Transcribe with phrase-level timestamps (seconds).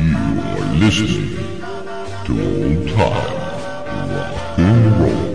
[0.00, 0.16] You
[0.56, 1.36] are listening
[2.24, 3.38] to Old Time
[4.14, 5.30] Rock and Roll.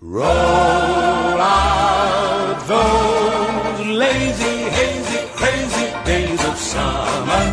[0.00, 7.44] Roll out those lazy, hazy, crazy days of summer.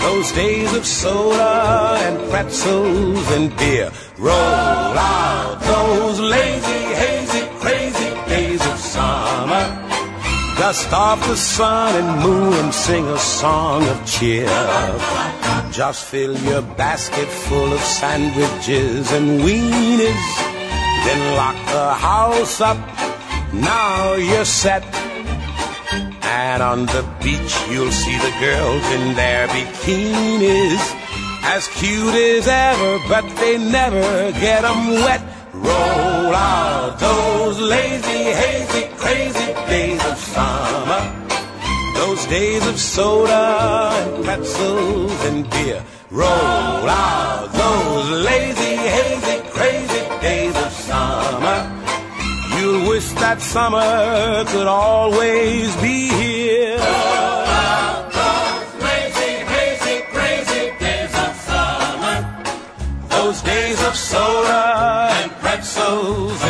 [0.00, 3.92] Those days of soda and pretzels and beer.
[4.18, 7.23] Roll out those lazy, hazy,
[10.74, 14.48] Dust off the sun and moon and sing a song of cheer.
[15.70, 20.26] Just fill your basket full of sandwiches and weenies.
[21.04, 22.76] Then lock the house up.
[23.52, 24.82] Now you're set.
[26.24, 30.82] And on the beach, you'll see the girls in their bikinis.
[31.54, 35.33] As cute as ever, but they never get them wet.
[35.68, 41.02] Roll out those lazy, hazy, crazy days of summer.
[41.94, 43.44] Those days of soda
[44.00, 45.82] and pretzels and beer.
[46.10, 51.58] Roll out those lazy, hazy, crazy days of summer.
[52.56, 56.23] You'll wish that summer could always be here.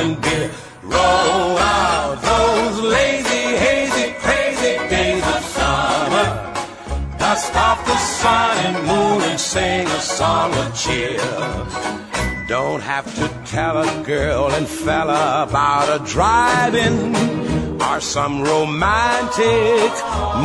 [0.05, 0.51] And beer.
[0.83, 6.27] Roll out those lazy, hazy, crazy days of summer.
[7.19, 11.19] Dust off the sun and moon and sing a song of cheer.
[12.49, 16.97] Don't have to tell a girl and fella about a drive-in
[17.81, 19.93] or some romantic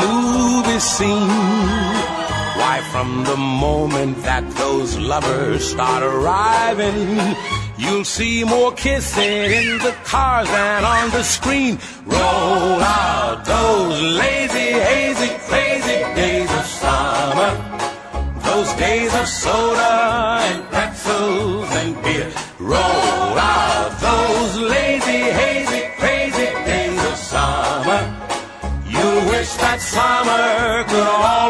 [0.01, 1.99] movie scene.
[2.59, 7.35] Why, from the moment that those lovers start arriving,
[7.79, 11.79] you'll see more kissing in the cars than on the screen.
[12.05, 17.51] Roll out those lazy, hazy, crazy days of summer.
[18.43, 19.93] Those days of soda
[20.49, 22.31] and pretzels and beer.
[22.59, 28.01] Roll out those lazy, hazy, crazy days of summer.
[28.85, 31.48] You wish that summer could always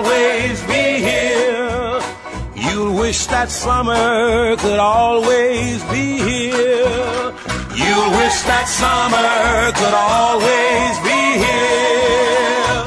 [3.09, 7.33] wish that summer could always be here.
[7.73, 12.85] You wish that summer could always be here.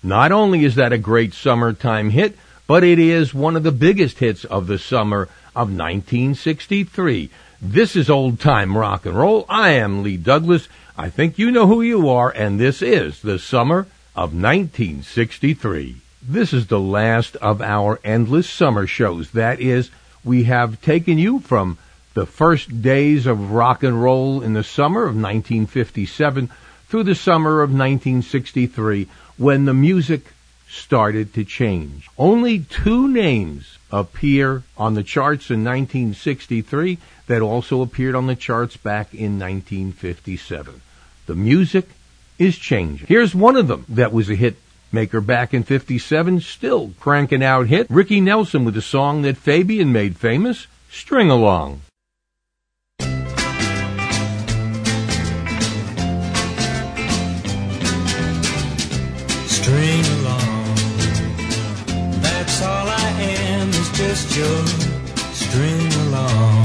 [0.00, 4.20] Not only is that a great summertime hit, but it is one of the biggest
[4.20, 5.22] hits of the summer
[5.56, 7.30] of 1963.
[7.60, 9.44] This is old time rock and roll.
[9.48, 10.68] I am Lee Douglas.
[10.96, 15.96] I think you know who you are, and this is the summer of 1963.
[16.30, 19.30] This is the last of our endless summer shows.
[19.30, 19.90] That is,
[20.22, 21.78] we have taken you from
[22.12, 26.50] the first days of rock and roll in the summer of 1957
[26.88, 29.08] through the summer of 1963
[29.38, 30.34] when the music
[30.68, 32.10] started to change.
[32.18, 38.76] Only two names appear on the charts in 1963 that also appeared on the charts
[38.76, 40.82] back in 1957.
[41.24, 41.88] The music
[42.38, 43.06] is changing.
[43.06, 44.56] Here's one of them that was a hit
[44.92, 47.86] maker back in 57, still cranking out hit.
[47.90, 51.82] Ricky Nelson with a song that Fabian made famous, String Along.
[59.46, 60.74] String along.
[62.22, 64.66] That's all I am is just your
[65.34, 66.64] string along.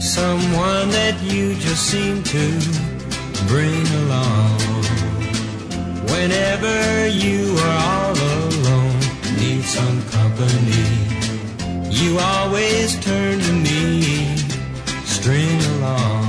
[0.00, 2.46] Someone that you just seem to
[3.46, 4.89] bring along.
[6.10, 8.98] Whenever you are all alone,
[9.38, 10.86] need some company.
[11.88, 14.36] You always turn to me,
[15.04, 16.26] string along.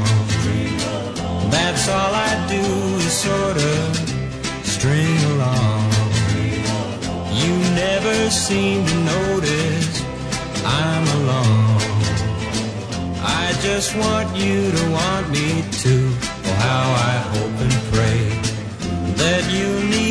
[1.50, 2.64] That's all I do
[3.08, 3.98] is sort of
[4.64, 5.90] string along.
[7.42, 10.04] You never seem to notice
[10.64, 11.82] I'm alone.
[13.24, 15.94] I just want you to want me to.
[16.46, 18.31] Oh, how I hope and pray
[19.22, 20.11] that you'll need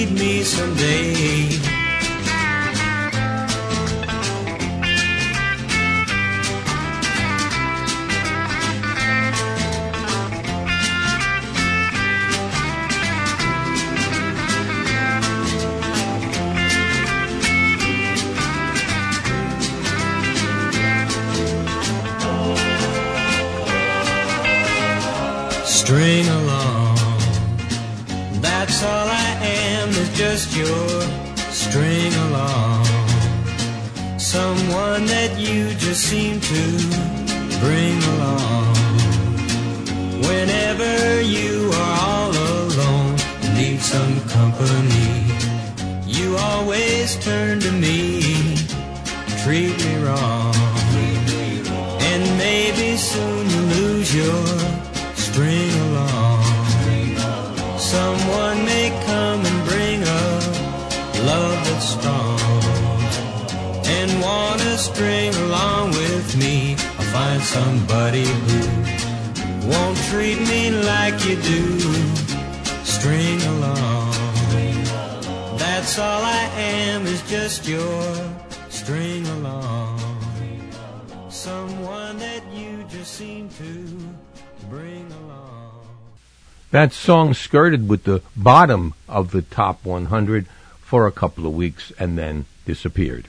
[87.11, 90.47] song skirted with the bottom of the top 100
[90.81, 93.27] for a couple of weeks and then disappeared.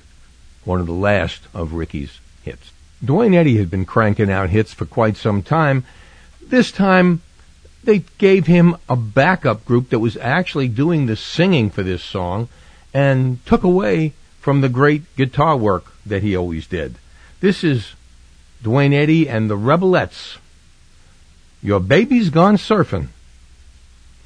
[0.63, 2.73] One of the last of Ricky's hits.
[3.03, 5.83] Duane Eddy had been cranking out hits for quite some time.
[6.39, 7.23] This time,
[7.83, 12.49] they gave him a backup group that was actually doing the singing for this song
[12.93, 16.97] and took away from the great guitar work that he always did.
[17.39, 17.95] This is
[18.61, 20.37] Duane Eddy and the Rebelettes.
[21.63, 23.07] Your baby's gone surfing.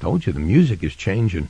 [0.06, 1.48] I told you the music is changing.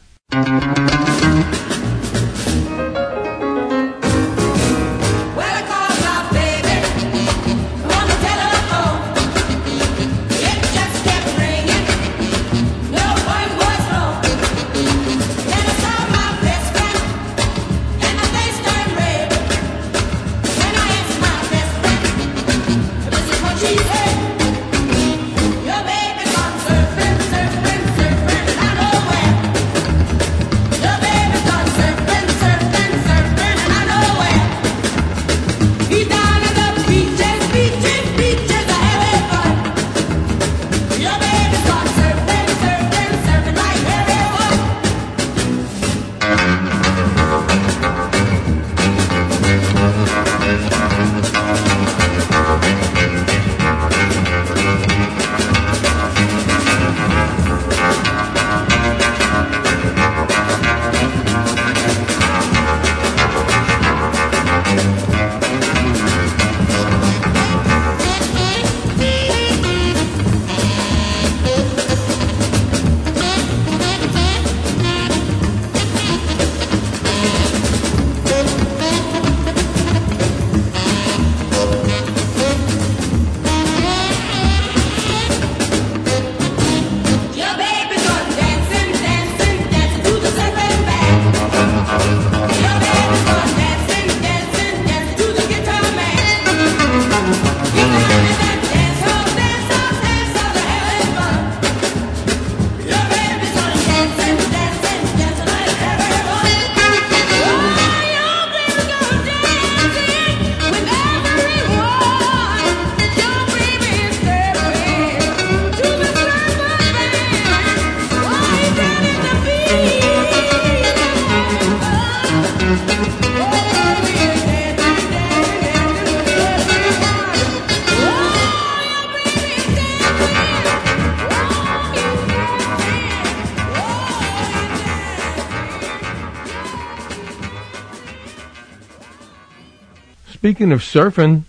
[140.46, 141.42] Speaking of surfing,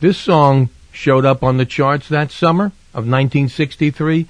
[0.00, 4.26] this song showed up on the charts that summer of 1963.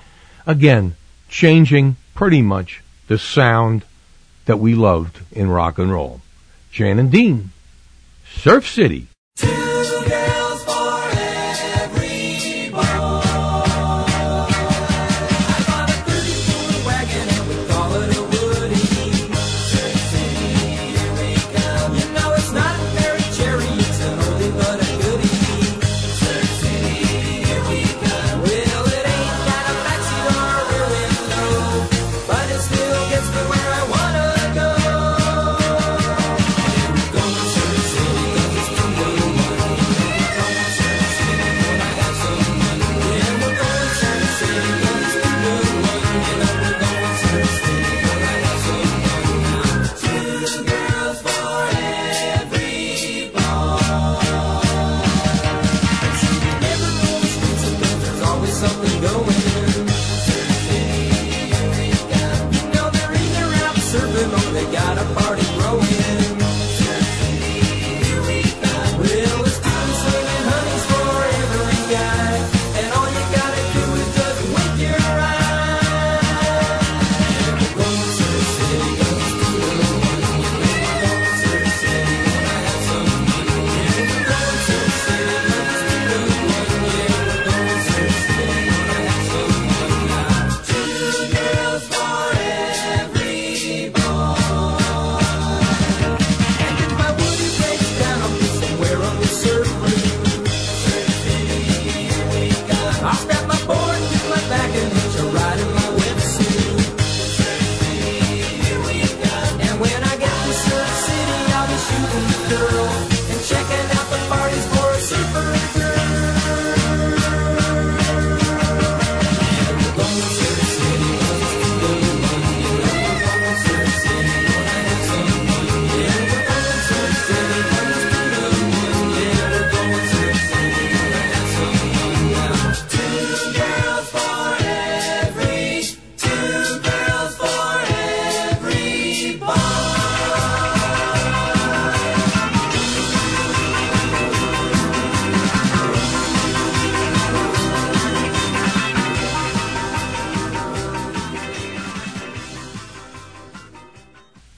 [0.47, 0.97] Again,
[1.31, 3.87] changing pretty much the sound
[4.45, 6.21] that we loved in rock and roll.
[6.71, 7.53] Jan and Dean,
[8.31, 9.07] Surf City.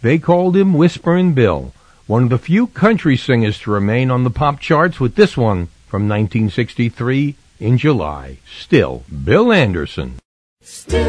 [0.04, 1.72] They called him Whisperin' Bill,
[2.06, 5.68] one of the few country singers to remain on the pop charts with this one
[5.86, 8.36] from 1963 in July.
[8.46, 10.16] Still, Bill Anderson.
[10.60, 11.06] Still,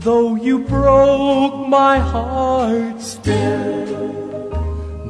[0.00, 4.50] though you broke my heart still,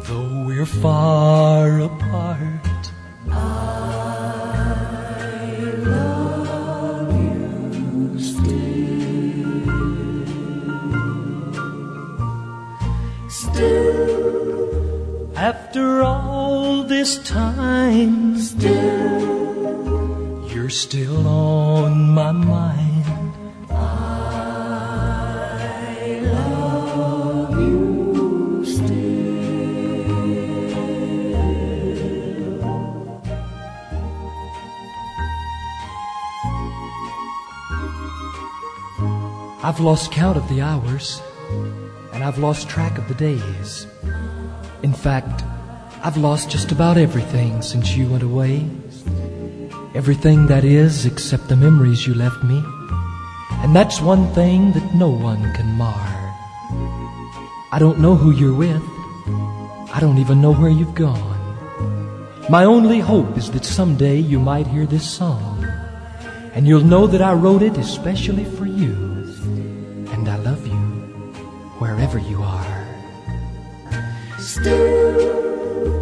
[0.06, 2.54] though we're far apart,
[15.45, 18.73] after all this time, still,
[20.49, 23.05] you're still on my mind.
[23.69, 23.91] I
[26.33, 29.35] love you still.
[39.63, 41.21] I've lost count of the hours,
[42.15, 43.87] and I've lost track of the days.
[44.85, 45.43] In fact,
[46.03, 48.69] I've lost just about everything since you went away.
[49.95, 52.62] Everything that is, except the memories you left me.
[53.62, 56.05] And that's one thing that no one can mar.
[57.73, 58.83] I don't know who you're with.
[59.91, 61.33] I don't even know where you've gone.
[62.50, 65.64] My only hope is that someday you might hear this song,
[66.53, 68.93] and you'll know that I wrote it especially for you.
[70.12, 70.85] And I love you
[71.81, 72.85] wherever you are.
[74.45, 76.01] Still,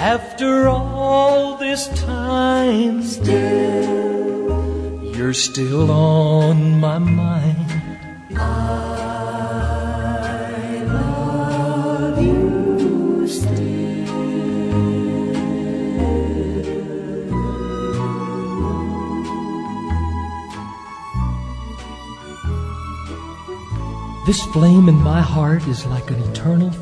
[0.00, 7.70] after all this time, still, you're still on my mind.
[8.36, 9.22] I
[10.88, 13.54] love you still.
[24.26, 26.72] This flame in my heart is like an eternal.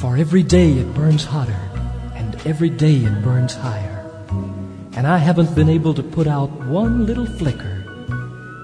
[0.00, 1.58] For every day it burns hotter,
[2.14, 4.04] and every day it burns higher.
[4.92, 7.82] And I haven't been able to put out one little flicker,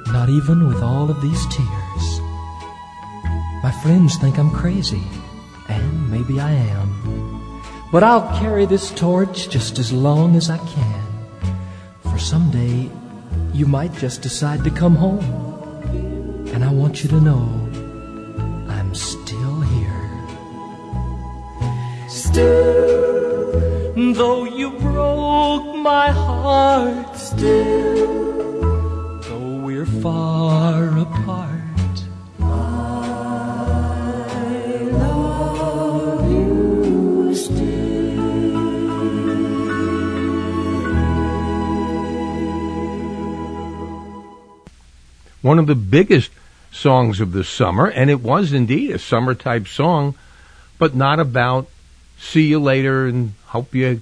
[0.09, 2.21] not even with all of these tears.
[3.63, 5.03] My friends think I'm crazy,
[5.71, 7.63] and maybe I am.
[7.91, 11.05] But I'll carry this torch just as long as I can.
[12.03, 12.91] For someday,
[13.55, 15.25] you might just decide to come home.
[16.53, 17.62] And I want you to know
[22.33, 32.03] Still, though you broke my heart, still, though we're far apart,
[32.41, 33.45] I
[34.93, 37.35] love you
[45.43, 46.31] One of the biggest
[46.71, 50.15] songs of the summer, and it was indeed a summer type song,
[50.79, 51.69] but not about
[52.23, 54.01] see you later and hope you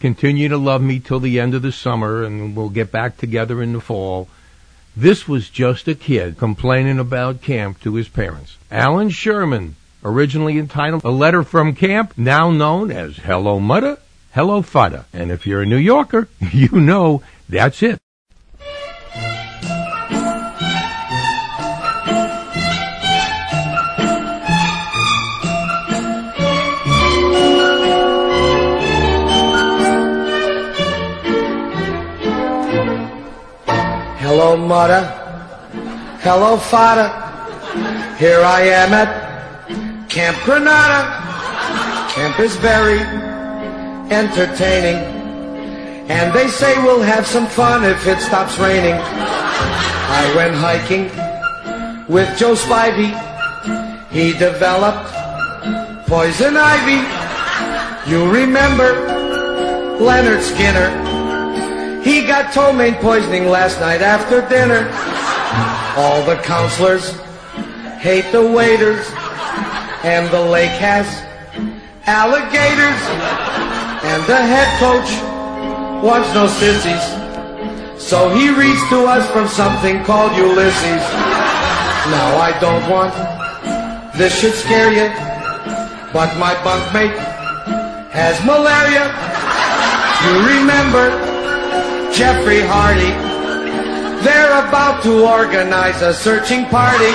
[0.00, 3.62] continue to love me till the end of the summer and we'll get back together
[3.62, 4.28] in the fall.
[4.96, 8.58] This was just a kid complaining about camp to his parents.
[8.70, 13.98] Allan Sherman, originally entitled A Letter from Camp, now known as Hello Mudda,
[14.34, 15.06] Hello Fada.
[15.12, 18.01] And if you're a New Yorker, you know that's it.
[34.52, 35.02] Hello, mother.
[36.20, 37.08] Hello, father.
[38.18, 41.08] Here I am at Camp Granada.
[42.12, 43.00] Camp is very
[44.12, 45.00] entertaining.
[46.10, 48.92] And they say we'll have some fun if it stops raining.
[48.92, 51.04] I went hiking
[52.06, 53.08] with Joe Spivey.
[54.10, 55.08] He developed
[56.06, 57.00] poison ivy.
[58.10, 61.11] You remember Leonard Skinner?
[62.02, 64.90] He got ptomaine poisoning last night after dinner.
[65.96, 67.12] All the counselors
[68.00, 69.06] hate the waiters,
[70.02, 71.06] and the lake has
[72.06, 72.98] alligators,
[74.02, 75.06] and the head coach
[76.02, 77.06] wants no sissies.
[78.02, 81.06] So he reads to us from something called Ulysses.
[82.10, 83.14] Now I don't want
[84.18, 85.06] this should scare you,
[86.12, 87.16] but my bunkmate
[88.10, 89.06] has malaria.
[90.26, 91.31] You remember
[92.12, 93.12] Jeffrey Hardy.
[94.22, 97.12] They're about to organize a searching party.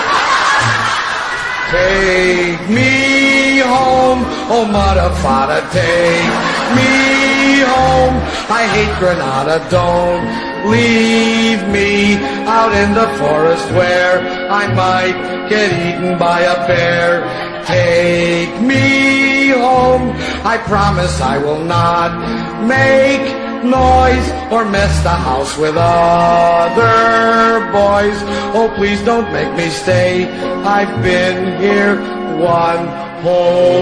[1.69, 6.33] Take me home, oh motherfucker, take
[6.77, 8.15] me home.
[8.49, 10.25] I hate Granada, don't
[10.71, 12.15] leave me
[12.47, 17.21] out in the forest where I might get eaten by a bear.
[17.65, 20.11] Take me home.
[20.43, 28.17] I promise I will not make noise or mess the house with other boys.
[28.55, 30.25] Oh, please don't make me stay.
[30.63, 31.95] I've been here
[32.39, 32.87] one
[33.21, 33.81] whole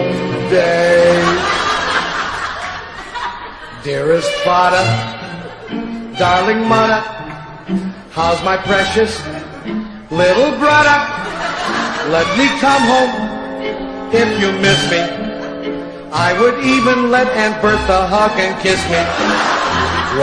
[0.50, 1.22] day.
[3.84, 4.84] Dearest father,
[6.18, 7.02] darling mother,
[8.12, 9.22] how's my precious
[10.10, 10.98] little brother?
[12.10, 15.25] Let me come home if you miss me.
[16.18, 19.04] I would even let Aunt Bertha hug and kiss me.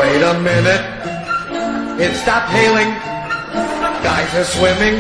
[0.01, 0.81] Wait a minute,
[2.01, 2.89] it stopped hailing.
[4.01, 4.97] Guys are swimming,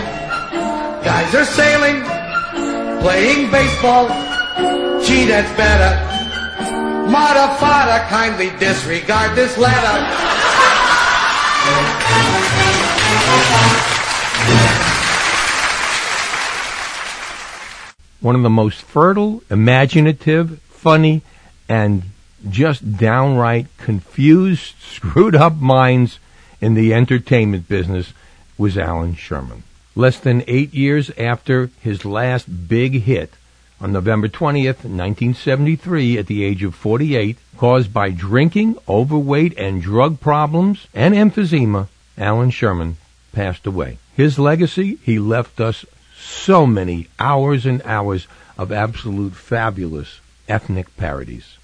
[1.03, 2.05] guys are sailing,
[3.01, 4.09] playing baseball.
[5.01, 5.97] Gee, that's better.
[7.11, 9.97] Mata fata, kindly disregard this letter.
[18.21, 21.23] One of the most fertile, imaginative, funny,
[21.69, 22.03] and
[22.49, 26.19] just downright confused, screwed up minds
[26.61, 28.13] in the entertainment business
[28.59, 29.63] was Allan Sherman.
[29.95, 33.35] Less than eight years after his last big hit,
[33.81, 40.21] on November 20th, 1973, at the age of 48, caused by drinking, overweight, and drug
[40.21, 42.97] problems and emphysema, Allan Sherman
[43.33, 43.99] passed away.
[44.17, 45.85] His legacy, he left us
[46.17, 50.21] so many hours and hours of absolute fabulous
[50.53, 51.57] ethnic parodies.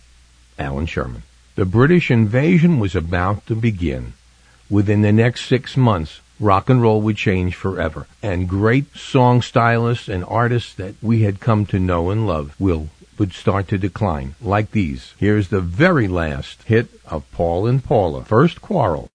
[0.58, 1.22] Allan Sherman.
[1.56, 4.14] The British invasion was about to begin.
[4.70, 10.08] Within the next six months, rock and roll would change forever, and great song stylists
[10.08, 14.36] and artists that we had come to know and love will would start to decline,
[14.40, 15.12] like these.
[15.18, 19.10] Here's the very last hit of Paul and Paula, First Quarrel.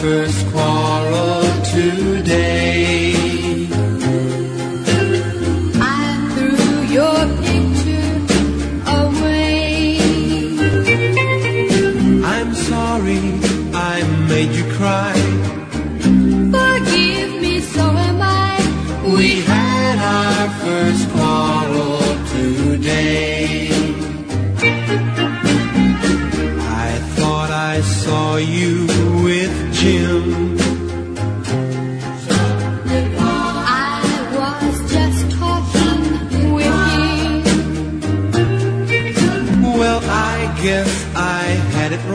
[0.00, 0.47] First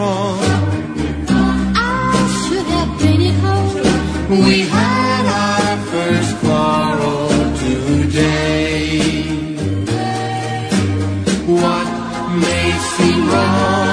[0.03, 0.39] wrong.
[1.75, 4.45] I should have been at home.
[4.45, 7.29] We had our first quarrel
[7.63, 8.99] today.
[11.61, 11.87] What
[12.43, 13.92] may seem wrong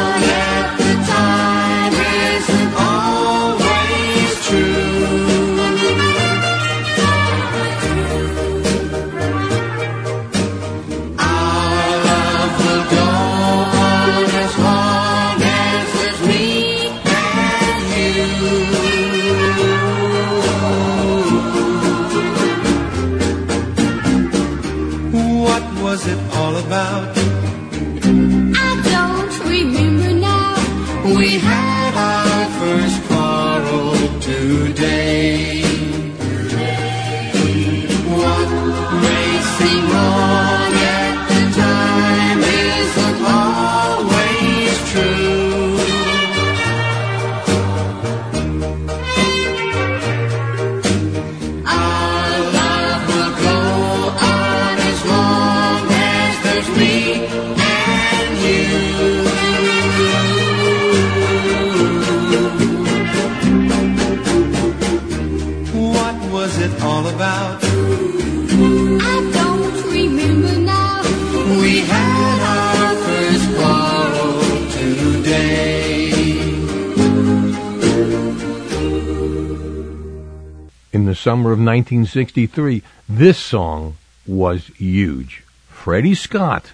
[81.20, 85.44] summer of 1963, this song was huge.
[85.68, 86.72] Freddie Scott,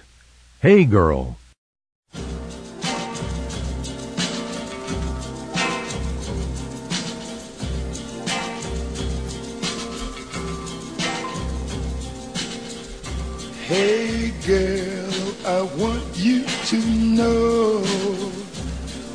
[0.61, 1.37] Hey Girl.
[13.65, 17.83] Hey girl, I want you to know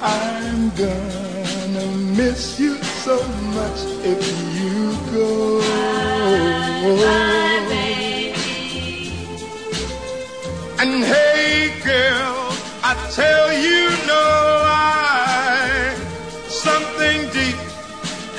[0.03, 1.87] I'm gonna
[2.19, 3.19] miss you so
[3.59, 4.23] much if
[4.55, 5.61] you go.
[10.79, 14.25] And hey, girl, I tell you, no,
[14.65, 15.97] I
[16.47, 17.59] something deep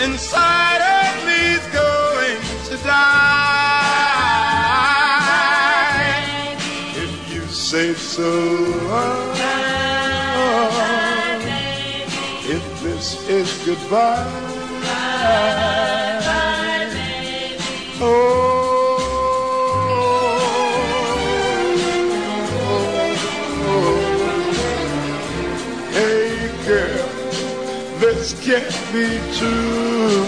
[0.01, 3.33] inside of me's going to die.
[7.03, 8.31] If you say so,
[12.55, 14.42] if this is goodbye.
[28.45, 29.07] Can't be
[29.37, 30.25] true.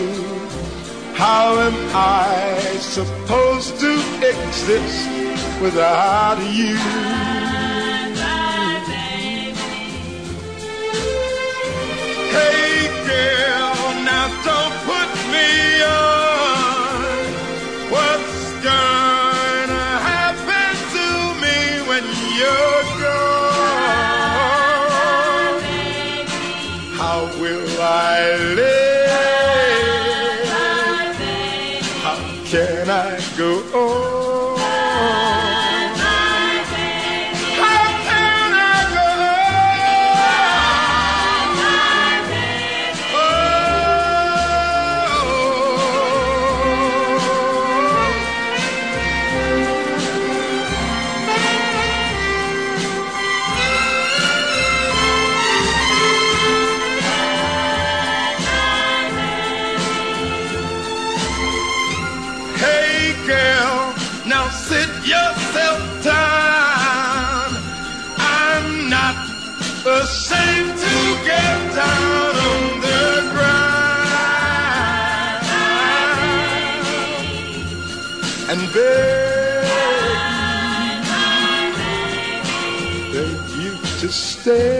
[1.16, 3.92] How am I supposed to
[4.32, 5.10] exist
[5.62, 6.78] without you?
[12.32, 13.65] Hey girl,
[15.76, 16.15] me
[84.46, 84.75] to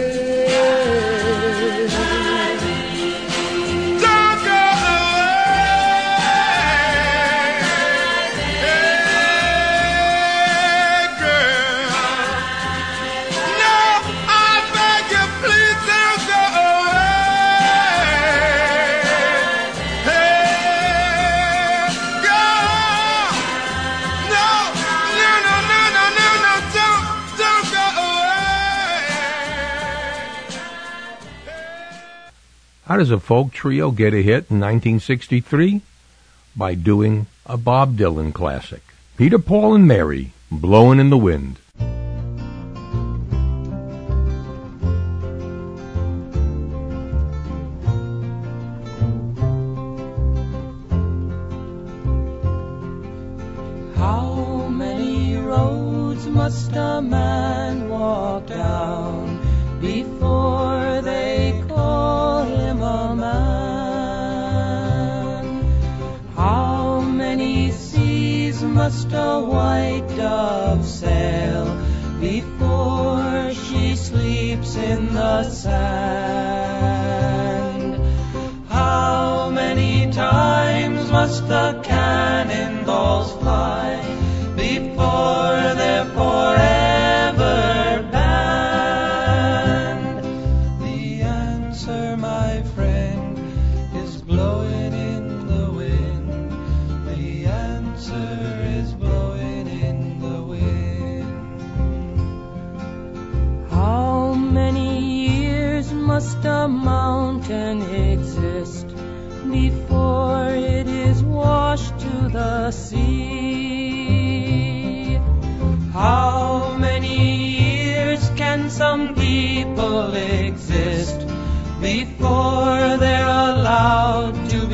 [32.96, 35.82] How does a folk trio get a hit in 1963?
[36.56, 38.80] By doing a Bob Dylan classic.
[39.18, 41.58] Peter, Paul, and Mary, Blowing in the Wind.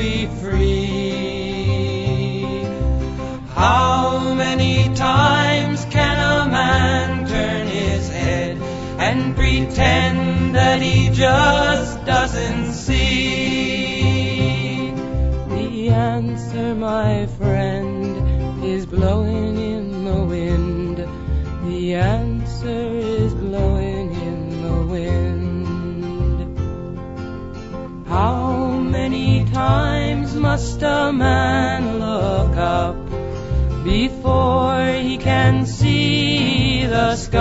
[0.02, 1.62] Be free?
[3.54, 8.56] How many times can a man turn his head
[8.98, 13.70] and pretend that he just doesn't see?
[15.56, 20.96] The answer, my friend, is blowing in the wind.
[21.68, 22.31] The answer
[30.52, 32.94] must a man look up
[33.84, 37.40] before he can see the sky?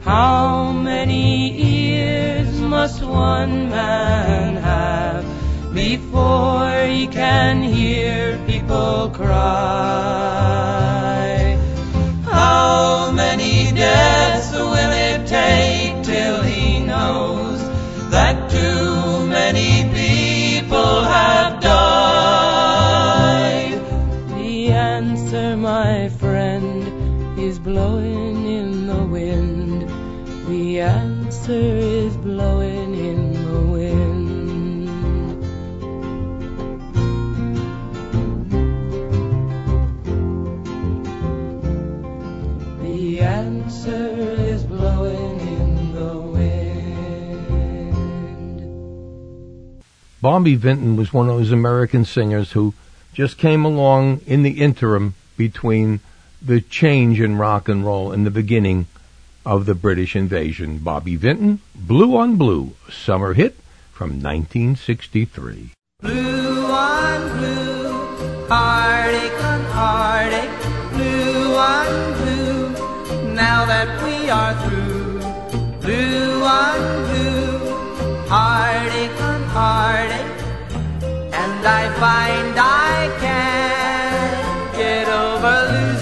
[0.00, 5.26] How many ears must one man have
[5.74, 10.93] before he can hear people cry?
[31.44, 34.88] Answer is blowing in the wind.
[42.80, 44.08] The answer
[44.40, 46.64] is blowing in the wind.
[50.22, 52.72] Bobby Vinton was one of those American singers who
[53.12, 56.00] just came along in the interim between
[56.40, 58.86] the change in rock and roll and the beginning
[59.44, 60.78] of the British invasion.
[60.78, 63.56] Bobby Vinton, Blue on Blue, summer hit
[63.92, 65.70] from 1963.
[66.00, 70.50] Blue on blue, heartache on heartache,
[70.92, 73.34] blue on blue.
[73.34, 75.20] Now that we are through,
[75.80, 80.42] blue on blue, heartache on heartache,
[81.32, 85.93] and I find I can't get over losing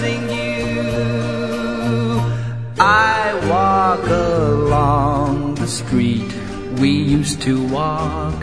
[5.73, 6.31] street.
[6.79, 8.35] We used to walk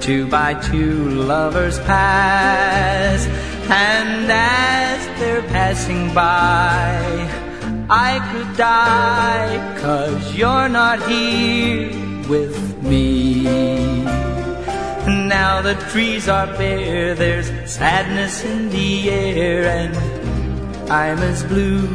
[0.00, 3.26] two by two lovers pass
[3.70, 7.00] and as they're passing by
[7.88, 11.88] I could die cause you're not here
[12.28, 13.44] with me.
[15.36, 19.96] Now the trees are bare there's sadness in the air and
[20.90, 21.88] I'm as blue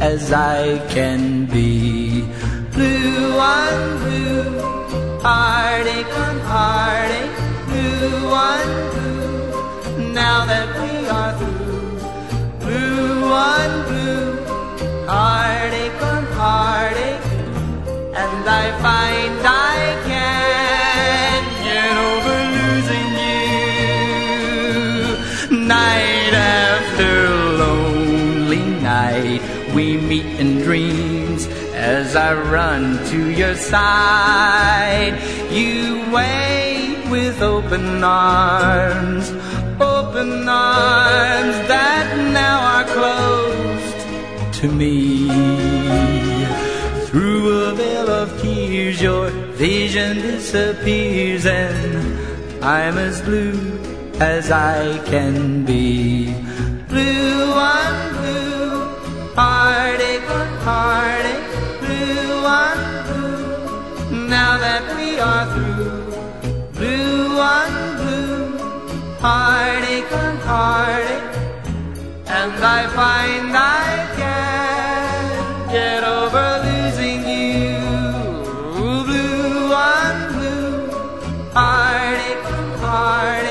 [0.00, 2.24] as I can be
[2.80, 4.44] blue on blue
[5.20, 10.12] heartache on heartache blue on blue.
[10.22, 11.98] Now that we are through,
[12.64, 14.28] blue on blue,
[15.12, 17.26] heartache on heartache,
[18.22, 19.78] and I find I
[20.10, 23.46] can't get over losing you.
[25.76, 27.12] Night after
[27.62, 29.42] lonely night,
[29.74, 31.09] we meet in dreams
[31.80, 35.14] as I run to your side.
[35.50, 39.30] You wait with open arms,
[39.80, 42.06] open arms that
[42.40, 44.00] now are closed
[44.60, 45.28] to me.
[47.06, 53.58] Through a veil of tears, your vision disappears, and I'm as blue
[54.20, 56.34] as I can be.
[56.88, 58.84] Blue on blue,
[59.34, 61.49] heartache on heartache,
[62.00, 64.28] blue on blue.
[64.28, 66.00] Now that we are through,
[66.72, 68.44] blue on blue,
[69.24, 71.28] heartache on heartache,
[72.38, 77.76] and I find I can't get over losing you.
[79.08, 80.90] Blue on blue,
[81.58, 83.49] heartache on heartache,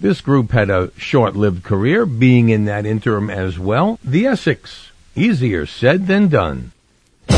[0.00, 3.98] This group had a short-lived career, being in that interim as well.
[4.02, 6.72] The Essex, easier said than done.
[7.28, 7.36] My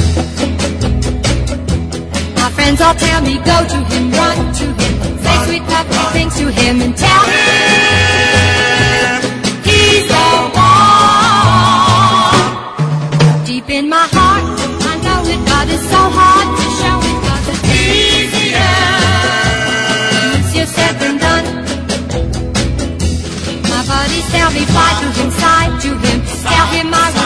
[2.54, 6.52] friends all tell me go to him, run to him, say sweet lovely things to
[6.52, 9.22] him and tell him
[9.66, 11.04] he's the one.
[13.44, 14.44] Deep in my heart,
[14.86, 16.41] I know it, but it's so hard
[24.32, 27.21] tell me fly to him, side to him, tell him I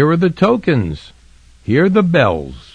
[0.00, 1.12] Here are the tokens.
[1.62, 2.69] Hear the bells.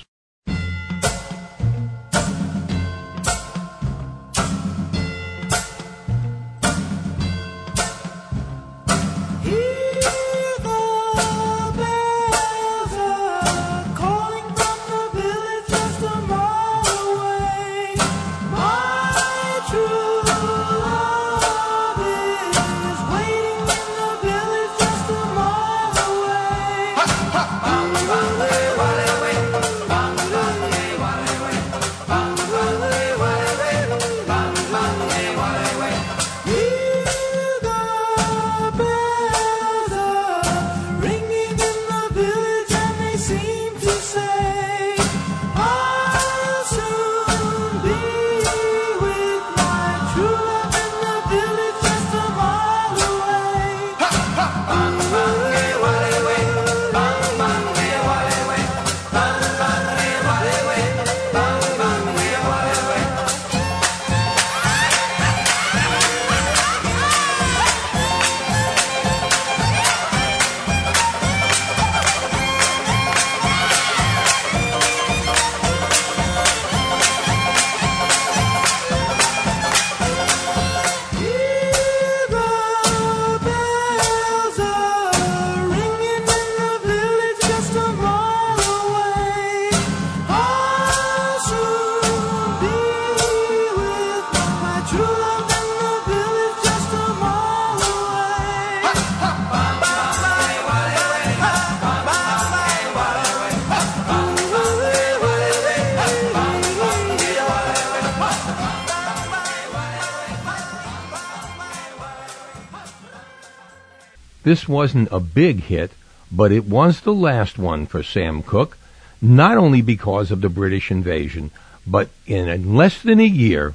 [114.76, 115.92] Wasn't a big hit,
[116.30, 118.78] but it was the last one for Sam Cooke,
[119.22, 121.50] not only because of the British invasion,
[121.88, 123.74] but in less than a year,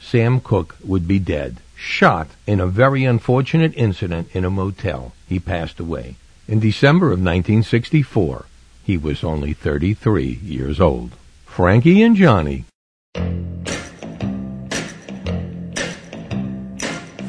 [0.00, 5.12] Sam Cooke would be dead, shot in a very unfortunate incident in a motel.
[5.28, 6.16] He passed away.
[6.48, 8.46] In December of 1964,
[8.82, 11.12] he was only 33 years old.
[11.46, 12.64] Frankie and Johnny.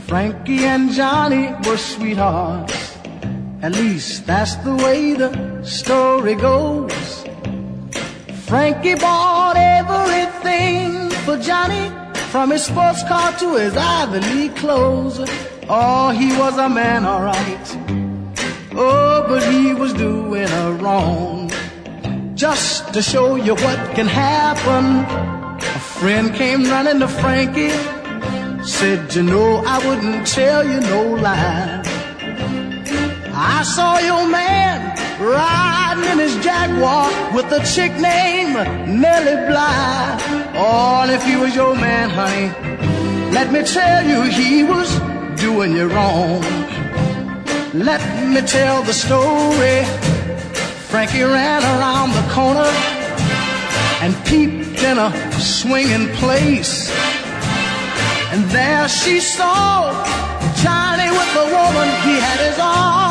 [0.08, 2.83] Frankie and Johnny were sweethearts.
[3.64, 7.24] At least that's the way the story goes.
[8.46, 11.90] Frankie bought everything for Johnny,
[12.34, 15.18] from his sports car to his Ivy League clothes.
[15.70, 17.78] Oh, he was a man, alright.
[18.74, 21.50] Oh, but he was doing a wrong.
[22.36, 25.06] Just to show you what can happen,
[25.56, 27.72] a friend came running to Frankie.
[28.66, 31.93] Said, you know, I wouldn't tell you no lie.
[33.46, 38.56] I saw your man riding in his Jaguar with a chick named
[38.88, 40.18] Nellie Bly.
[40.56, 42.48] Oh, if he was your man, honey,
[43.34, 44.90] let me tell you, he was
[45.42, 46.42] doing you wrong.
[47.74, 49.84] Let me tell the story.
[50.90, 52.70] Frankie ran around the corner
[54.04, 56.90] and peeped in a swinging place.
[58.32, 59.92] And there she saw
[60.64, 61.88] Johnny with a woman.
[62.08, 63.03] He had his arm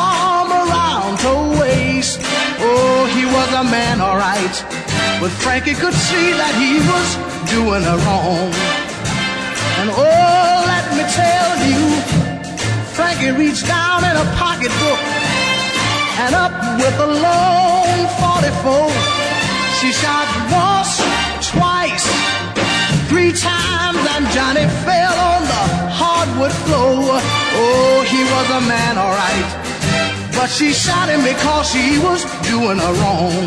[3.52, 4.56] was a man, alright.
[5.20, 7.08] But Frankie could see that he was
[7.52, 8.48] doing her wrong.
[9.80, 11.82] And oh, let me tell you,
[12.96, 15.00] Frankie reached down in a pocketbook
[16.22, 18.88] and up with a long 44.
[19.80, 20.96] She shot once,
[21.52, 22.06] twice,
[23.08, 27.20] three times, and Johnny fell on the hardwood floor.
[27.60, 29.71] Oh, he was a man, alright.
[30.42, 33.46] But she shot him because she was doing her wrong.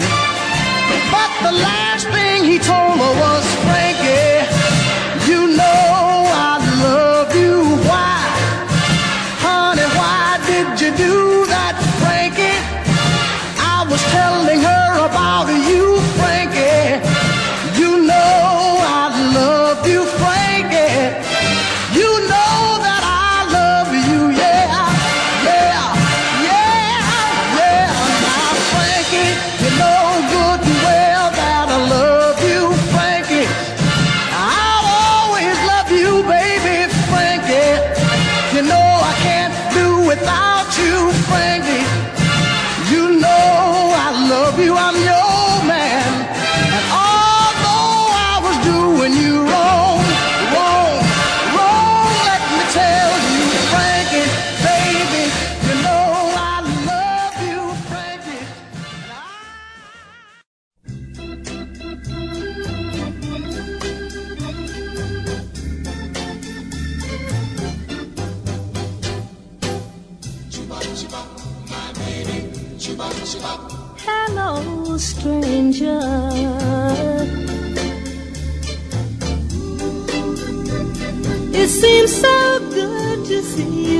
[1.11, 4.47] But the last thing he told her was, Frankie,
[5.29, 5.84] you know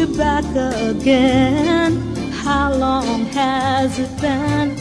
[0.05, 1.91] you back again.
[2.31, 4.71] How long has it been?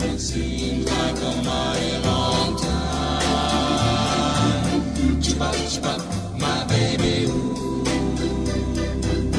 [0.00, 3.60] It seems like a mighty long time.
[5.20, 6.00] Chibop, chibop,
[6.38, 7.16] my baby.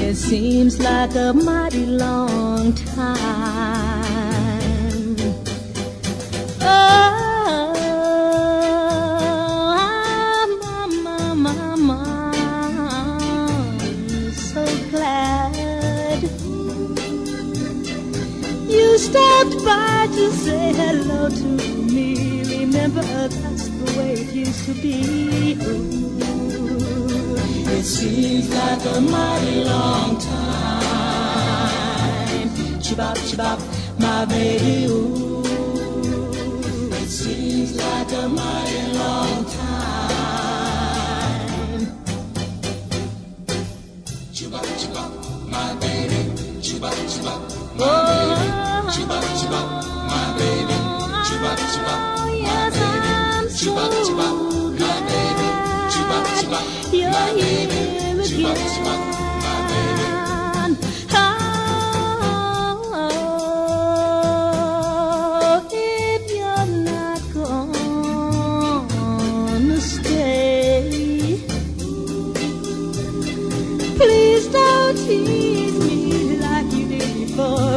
[0.04, 3.22] It seems like a mighty long time.
[6.62, 7.21] Oh,
[19.12, 21.44] stopped by to say hello to
[21.94, 22.44] me.
[22.60, 25.58] Remember, that's the way it used to be.
[25.62, 27.36] Ooh.
[27.78, 30.90] It seems like a mighty long time.
[32.84, 33.60] Chibop, chibop,
[34.00, 35.44] my baby, ooh.
[37.02, 40.72] It seems like a mighty long time.
[44.36, 45.12] Chibop, chibop,
[45.50, 46.20] my baby.
[46.62, 47.42] Chibop, chibop,
[47.78, 48.71] my baby.
[48.92, 49.68] Chibop, chibop,
[50.10, 50.78] my baby.
[51.28, 52.00] Chibop, chibop,
[52.44, 53.12] my baby.
[53.56, 54.34] Chibop, chibop,
[54.80, 55.48] my baby.
[55.94, 57.80] Chibop, chibop, my baby.
[58.28, 59.00] Chibop, chibop,
[59.44, 60.02] my baby.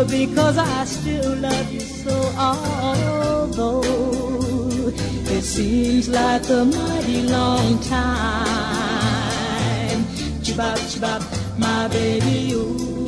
[0.07, 0.85] Because I
[2.37, 3.83] Although
[5.31, 8.05] it seems like a mighty long time,
[10.43, 11.23] chibop chibop,
[11.59, 13.07] my baby, ooh.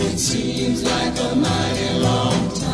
[0.00, 2.70] It seems like a mighty long time.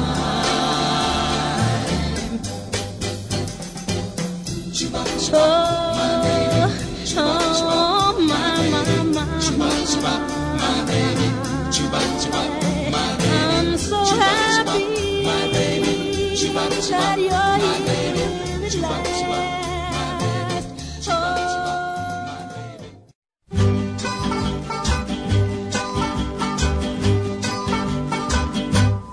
[4.73, 6.73] Chibop, Oh, my baby.
[7.05, 8.83] Chibop, chibop, oh, my, my,
[9.15, 10.21] my, chibop, chibop,
[10.59, 11.29] my baby.
[11.71, 12.56] Chibop, chibop,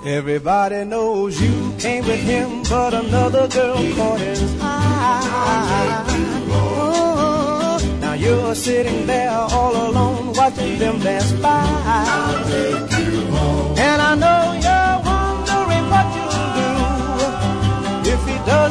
[0.06, 6.06] Everybody knows you came with him, but another girl caught his eye.
[6.50, 11.66] Oh, now you're sitting there all alone, watching them dance by.
[13.78, 14.63] And I know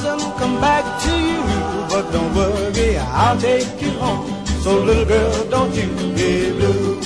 [0.01, 1.43] doesn't come back to you.
[1.91, 4.27] But don't worry, I'll take you home.
[4.65, 7.01] So little girl, don't you be blue.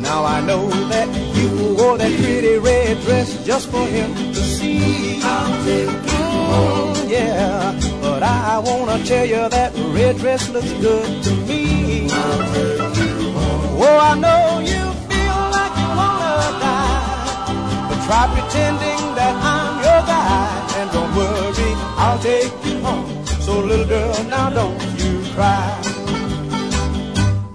[0.00, 5.20] Now I know that you wore that pretty red dress just for him to see.
[5.22, 6.94] I'll take you home.
[6.96, 12.08] Oh, yeah, but I wanna tell you that red dress looks good to me.
[12.10, 13.82] I'll take you home.
[13.86, 20.02] Oh, I know you feel like you wanna die, but try pretending that I'm your
[20.06, 20.48] guy.
[20.78, 21.70] And don't worry,
[22.04, 23.08] I'll take you home.
[23.46, 25.68] So little girl, now don't you cry.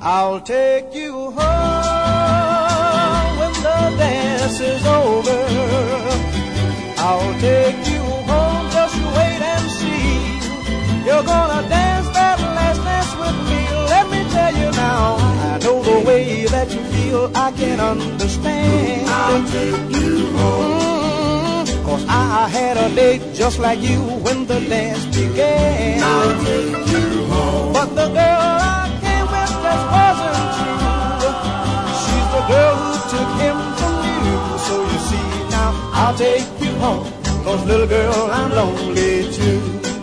[0.01, 5.41] I'll take you home when the dance is over.
[7.07, 10.13] I'll take you home, just wait and see.
[11.05, 13.61] You're gonna dance that last dance with me.
[13.93, 15.03] Let me tell you now,
[15.51, 19.09] I know the way that you feel, I can understand.
[19.09, 20.85] I'll take you home.
[20.85, 21.04] Mm-hmm.
[22.37, 26.03] I had a date just like you when the dance began.
[26.03, 27.71] I'll take you home.
[27.71, 28.41] But the girl
[28.75, 31.31] I came with just wasn't true.
[32.03, 33.95] She's the girl who took him from
[34.27, 34.37] you.
[34.67, 37.07] So you see now, I'll take you home.
[37.45, 39.94] Cause little girl, I'm lonely too.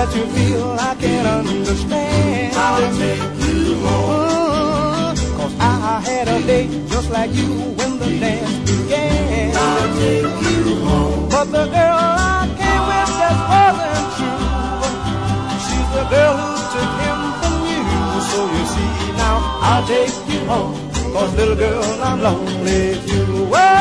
[0.00, 2.56] That you feel, I can understand.
[2.56, 5.16] I'll take you home.
[5.36, 9.52] Cause I had a date just like you when the dance began.
[9.54, 11.28] I'll take you home.
[11.28, 14.44] But the girl I came with just wasn't true.
[15.64, 17.84] She's the girl who took him from you.
[18.30, 19.36] So you see now,
[19.68, 20.74] I'll take you home.
[21.12, 23.52] Cause little girl, I'm lonely too.
[23.52, 23.80] Whoa.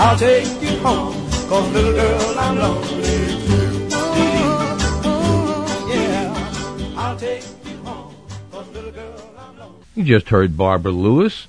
[0.00, 1.17] I'll take you home.
[1.48, 3.02] Cause little girl, I'm lonely
[3.46, 3.88] too.
[5.88, 8.14] Yeah, I'll take you home.
[8.52, 11.46] Cause little You just heard Barbara Lewis,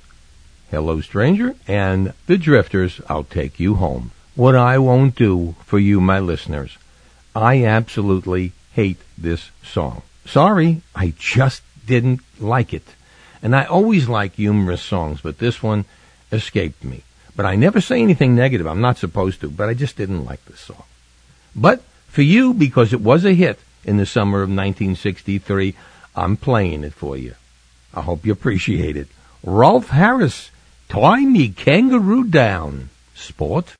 [0.70, 4.12] Hello Stranger, and The Drifters, I'll Take You Home.
[4.34, 6.78] What I won't do for you, my listeners,
[7.36, 10.00] I absolutely hate this song.
[10.24, 12.94] Sorry, I just didn't like it.
[13.42, 15.84] And I always like humorous songs, but this one
[16.32, 17.02] escaped me.
[17.40, 18.66] But I never say anything negative.
[18.66, 20.84] I'm not supposed to, but I just didn't like this song.
[21.56, 25.74] But for you, because it was a hit in the summer of 1963,
[26.14, 27.36] I'm playing it for you.
[27.94, 29.08] I hope you appreciate it.
[29.42, 30.50] Rolf Harris,
[30.90, 32.90] Tie Me Kangaroo Down.
[33.14, 33.74] Sport.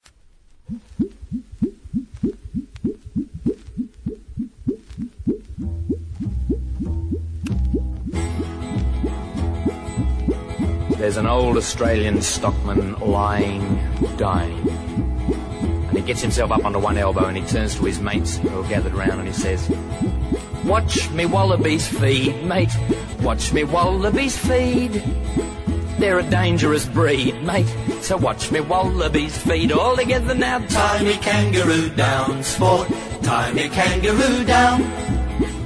[11.01, 13.62] There's an old Australian stockman lying,
[14.18, 14.68] dying.
[15.88, 18.61] And he gets himself up onto one elbow and he turns to his mates who
[18.61, 19.66] are gathered round and he says,
[20.62, 22.68] Watch me wallabies feed, mate.
[23.22, 25.03] Watch me wallabies feed.
[25.98, 27.74] They're a dangerous breed, mate.
[28.03, 30.59] So watch me wallabies feed all together now.
[30.66, 32.88] Tie me kangaroo down, sport.
[33.22, 34.82] Tie me kangaroo down.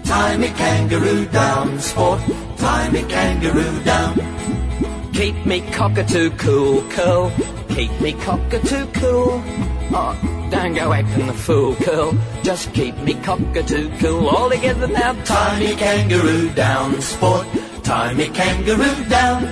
[0.05, 2.20] Tie me kangaroo down, sport.
[2.57, 4.35] Tie me kangaroo down.
[5.14, 7.30] Keep me cockatoo cool, curl.
[7.68, 9.40] Keep me cockatoo cool.
[9.94, 12.18] Oh, don't go acting the fool, curl.
[12.42, 14.28] Just keep me cockatoo cool.
[14.28, 15.12] All together now.
[15.22, 17.46] Tie me kangaroo down, sport.
[17.84, 19.42] Tie me kangaroo down.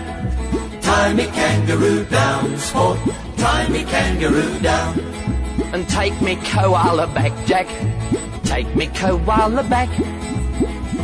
[0.83, 2.99] Tie me kangaroo down, sport.
[3.37, 4.99] Tie me kangaroo down.
[5.73, 7.69] And take me koala back, Jack.
[8.43, 9.89] Take me koala back.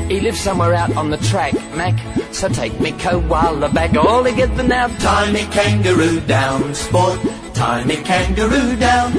[0.09, 1.94] He lives somewhere out on the track, Mac.
[2.32, 3.94] So take me koala back.
[3.94, 4.88] All together now.
[4.98, 7.20] Tie me kangaroo down, sport.
[7.52, 9.12] Tie me kangaroo down.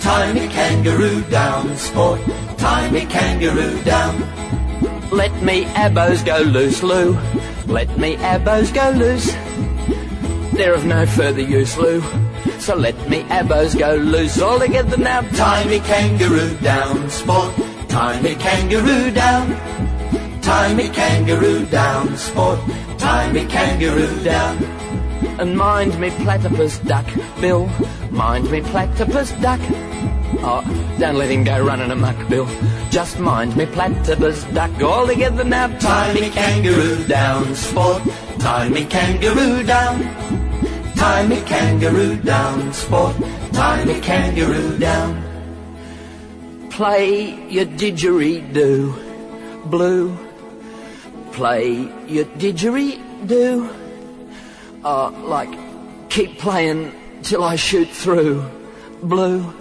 [0.00, 2.20] Tie me kangaroo down, sport.
[2.58, 4.14] Tie me kangaroo down.
[5.10, 7.16] Let me abos go loose, Lou.
[7.66, 9.32] Let me abos go loose.
[10.54, 12.02] They're of no further use, Lou.
[12.58, 14.38] So let me abos go loose.
[14.38, 15.22] All together now.
[15.22, 17.54] Tie me kangaroo down, sport.
[17.88, 19.74] Tie me kangaroo down.
[20.44, 22.60] Tie me kangaroo down, sport.
[22.98, 24.62] Tie me kangaroo down.
[25.40, 27.06] And mind me platypus duck,
[27.40, 27.66] Bill.
[28.10, 29.60] Mind me platypus duck.
[30.46, 30.62] Oh,
[30.98, 32.46] don't let him go running amok, Bill.
[32.90, 34.70] Just mind me platypus duck.
[34.82, 35.68] All together now.
[35.78, 38.02] Tie me kangaroo down, sport.
[38.38, 40.02] Tie me kangaroo down.
[40.94, 43.16] Tie me kangaroo down, sport.
[43.52, 45.22] Tie me kangaroo down.
[46.68, 50.23] Play your didgeridoo, blue.
[51.34, 53.68] Play your didgeridoo.
[54.84, 55.52] Uh, like,
[56.08, 56.92] keep playing
[57.24, 58.48] till I shoot through,
[59.02, 59.52] blue.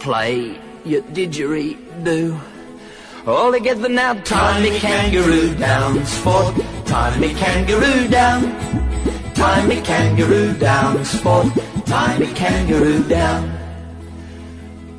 [0.00, 2.38] Play your didgeridoo.
[3.26, 6.54] All together now, Tie me kangaroo down, sport.
[6.84, 8.42] Tie me kangaroo down.
[9.34, 11.46] Tie me kangaroo down, sport.
[11.86, 13.50] Tie me kangaroo down.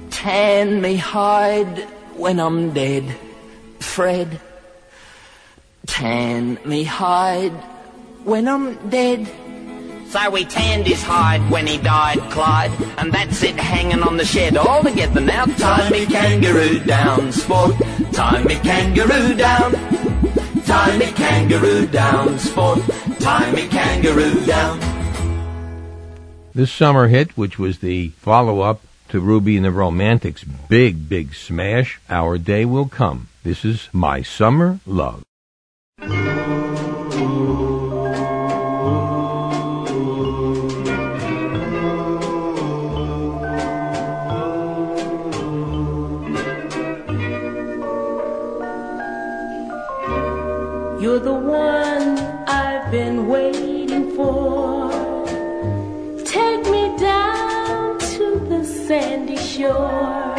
[0.09, 3.15] Tan me hide when I'm dead,
[3.80, 4.41] Fred.
[5.88, 7.53] Tan me hide
[8.23, 9.27] when I'm dead.
[10.09, 14.23] So we tanned his hide when he died, Clyde, and that's it hanging on the
[14.23, 15.45] shed all together now.
[15.45, 17.75] Tie me kangaroo down, sport.
[18.13, 19.73] Tie me kangaroo down.
[20.65, 22.79] Tie me kangaroo down, sport.
[23.19, 24.79] Tie me kangaroo down.
[26.53, 31.33] This summer hit, which was the follow up to Ruby and the Romantics' big, big
[31.33, 33.27] smash, Our Day Will Come.
[33.43, 35.23] This is My Summer Love.
[50.99, 52.17] You're the one
[52.47, 54.89] I've been waiting for.
[56.25, 60.33] Take me down to the sandy shore.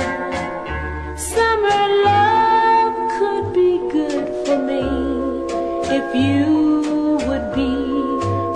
[1.16, 4.82] Summer love could be good for me
[5.96, 7.76] if you would be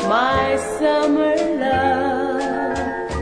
[0.09, 3.13] my summer love.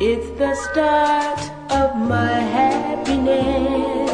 [0.00, 1.40] It's the start
[1.70, 4.07] of my happiness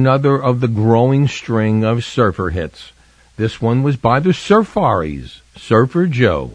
[0.00, 2.92] Another of the growing string of surfer hits.
[3.36, 6.54] This one was by the Surfaris, Surfer Joe.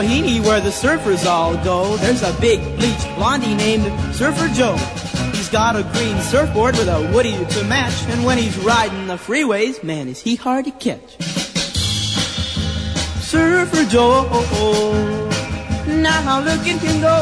[0.00, 3.84] Down where the surfers all go, there's a big bleached blondie named
[4.14, 4.76] Surfer Joe.
[5.34, 9.16] He's got a green surfboard with a woody to match, and when he's riding the
[9.16, 11.20] freeways, man, is he hard to catch.
[13.20, 14.24] Surfer Joe,
[15.86, 17.14] now look at go.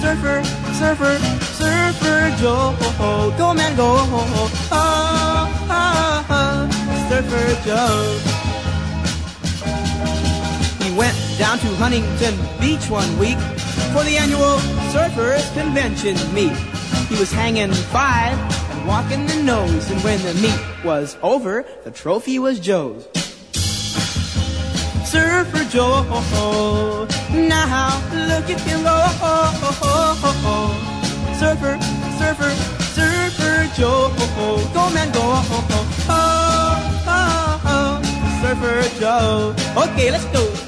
[0.00, 0.42] Surfer,
[0.78, 1.18] surfer,
[1.52, 2.74] surfer Joe,
[3.36, 3.96] go man go.
[4.72, 4.88] Oh,
[5.70, 8.29] oh, oh, surfer Joe.
[10.82, 13.38] He went down to Huntington Beach one week
[13.92, 14.58] for the annual
[14.92, 16.56] Surfers Convention meet.
[17.08, 18.38] He was hanging five
[18.70, 23.08] and walking the nose, and when the meet was over, the trophy was Joe's.
[25.04, 26.04] Surfer Joe,
[27.32, 28.96] now look at him go.
[31.40, 31.78] Surfer,
[32.18, 32.50] surfer,
[32.94, 34.12] surfer Joe,
[34.72, 35.20] go man go.
[36.12, 38.00] Oh, oh, oh,
[38.42, 39.54] surfer Joe.
[39.76, 40.59] Okay, let's go.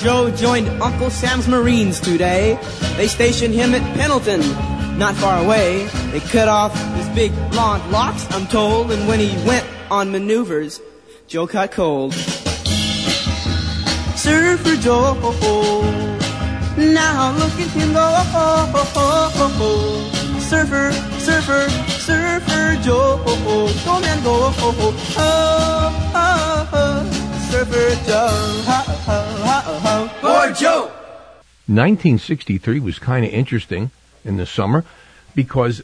[0.00, 2.56] Joe joined Uncle Sam's Marines today.
[2.96, 4.40] They stationed him at Pendleton,
[4.96, 5.86] not far away.
[6.12, 10.80] They cut off his big blonde locks, I'm told, and when he went on maneuvers,
[11.26, 12.14] Joe caught cold.
[14.14, 15.14] Surfer Joe,
[16.76, 18.06] now look at him go.
[20.40, 21.68] Surfer, surfer,
[21.98, 23.20] surfer Joe,
[23.84, 24.52] go man go.
[24.58, 24.94] Oh,
[26.14, 29.27] oh, oh, surfer Joe,
[30.58, 30.86] Joe!
[31.66, 33.92] 1963 was kind of interesting
[34.24, 34.84] in the summer
[35.34, 35.82] because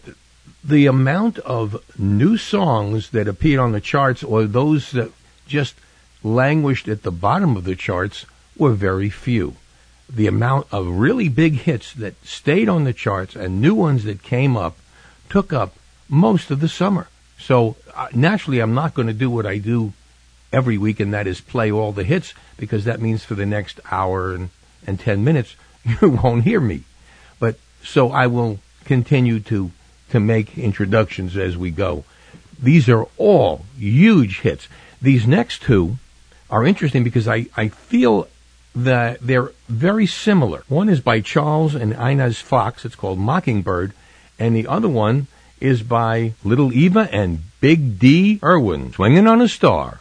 [0.64, 5.12] the amount of new songs that appeared on the charts or those that
[5.46, 5.76] just
[6.24, 9.54] languished at the bottom of the charts were very few.
[10.10, 14.24] The amount of really big hits that stayed on the charts and new ones that
[14.24, 14.76] came up
[15.28, 15.76] took up
[16.08, 17.08] most of the summer.
[17.38, 19.92] So uh, naturally, I'm not going to do what I do
[20.52, 23.78] every week, and that is play all the hits because that means for the next
[23.90, 24.50] hour and,
[24.86, 26.84] and 10 minutes, you won't hear me.
[27.38, 29.70] But so I will continue to,
[30.10, 32.04] to make introductions as we go.
[32.62, 34.68] These are all huge hits.
[35.02, 35.96] These next two
[36.50, 38.28] are interesting because I, I feel
[38.74, 40.64] that they're very similar.
[40.68, 42.84] One is by Charles and Inez Foxx.
[42.84, 43.92] It's called Mockingbird.
[44.38, 45.28] And the other one
[45.60, 50.00] is by Little Eva and Big Dee Irwin, Swinging on a Star.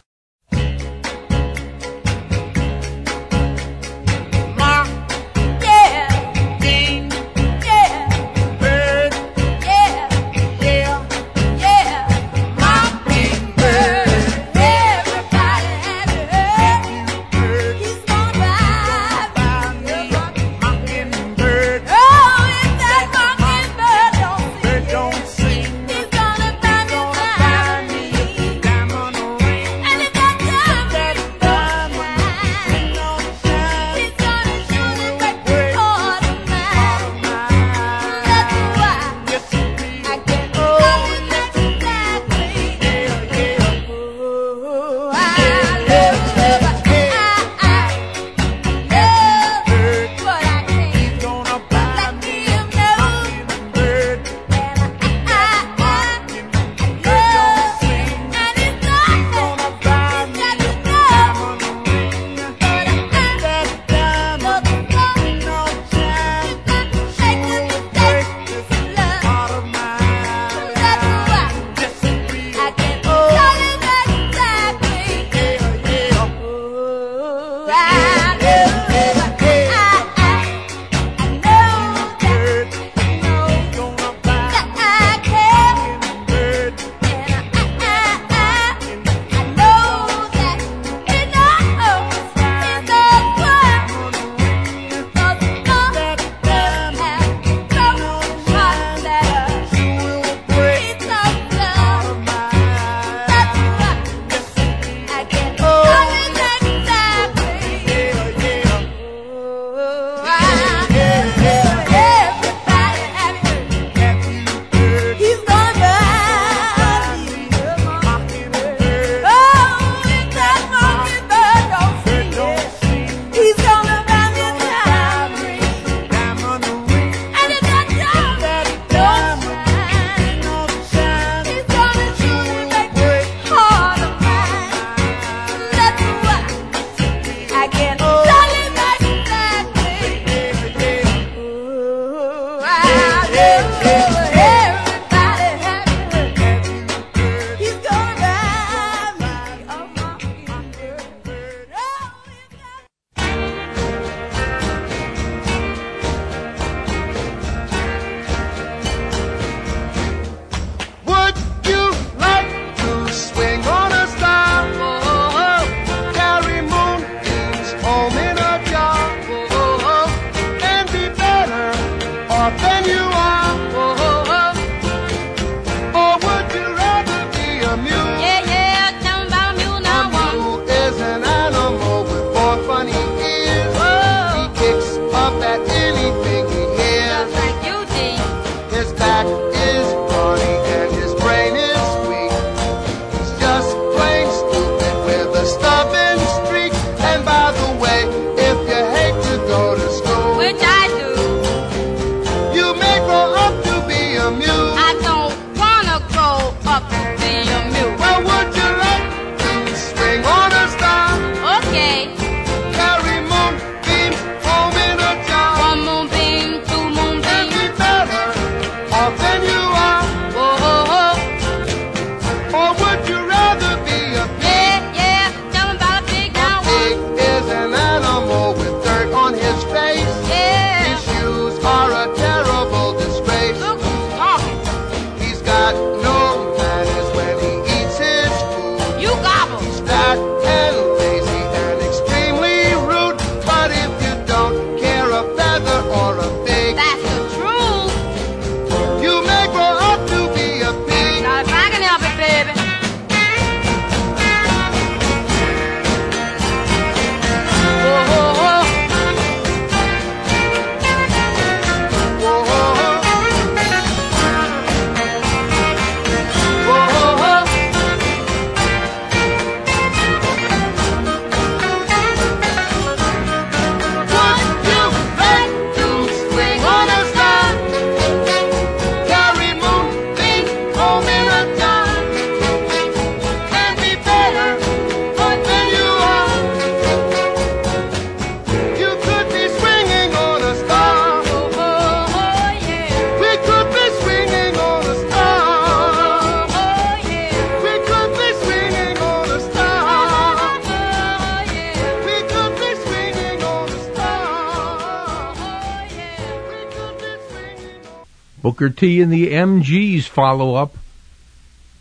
[308.64, 310.78] Booker T and the MG's follow up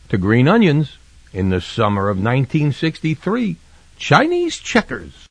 [0.10, 0.98] to Green Onions
[1.32, 3.56] in the summer of 1963
[3.98, 5.23] Chinese Checkers.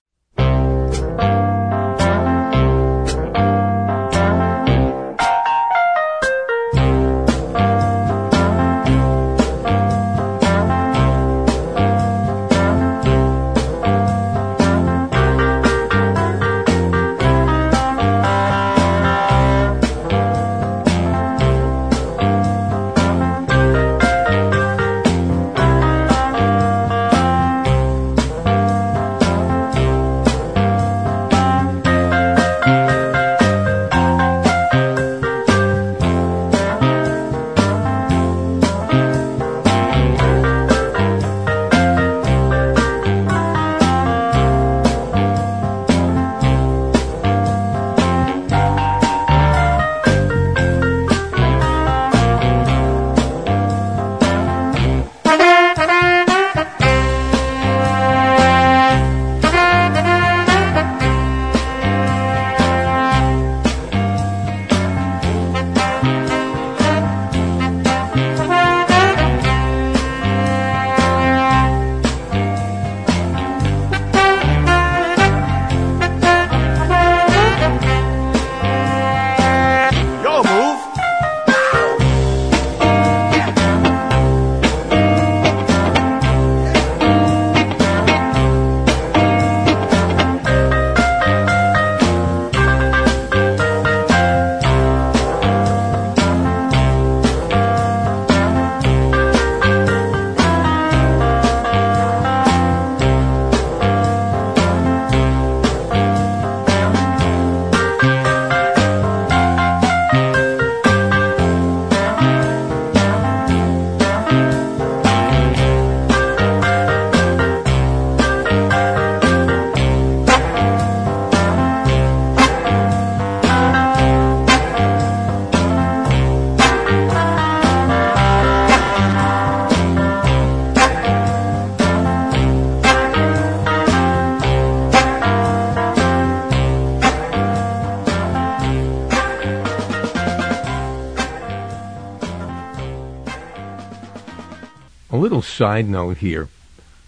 [145.43, 146.49] little side note here.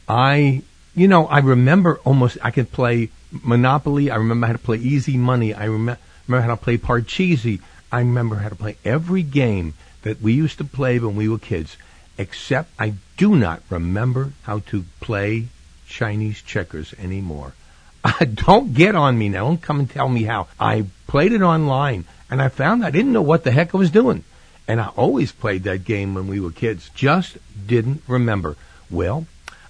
[0.09, 0.63] I,
[0.95, 4.11] you know, I remember almost I could play Monopoly.
[4.11, 5.55] I remember how to play Easy Money.
[5.55, 7.61] I remember how to play Parcheesi.
[7.93, 11.39] I remember how to play every game that we used to play when we were
[11.39, 11.77] kids,
[12.19, 15.47] except I do not remember how to play
[15.87, 17.55] Chinese checkers anymore.
[18.07, 19.47] Uh, don't get on me now.
[19.47, 20.47] Don't come and tell me how.
[20.61, 23.91] I played it online and I found I didn't know what the heck I was
[23.91, 24.25] doing.
[24.67, 26.91] And I always played that game when we were kids.
[26.95, 27.37] Just
[27.67, 28.57] didn't remember.
[28.91, 29.27] Well,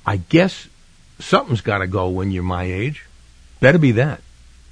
[0.07, 0.69] I guess
[1.19, 3.07] something's got to go when you're my age.
[3.61, 4.21] Better be that.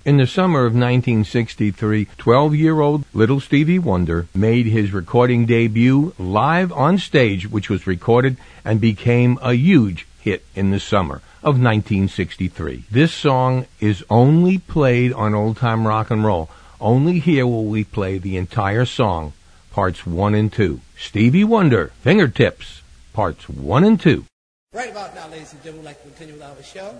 [0.05, 6.12] In the summer of 1963, 12 year old little Stevie Wonder made his recording debut
[6.18, 11.55] live on stage, which was recorded and became a huge hit in the summer of
[11.55, 12.85] 1963.
[12.91, 16.51] This song is only played on old time rock and roll.
[16.81, 19.33] Only here will we play the entire song,
[19.73, 20.81] parts 1 and 2.
[20.99, 22.83] Stevie Wonder, Fingertips,
[23.14, 24.27] parts 1 and 2.
[24.75, 26.95] Right about now, ladies and gentlemen, we'd like to continue with our show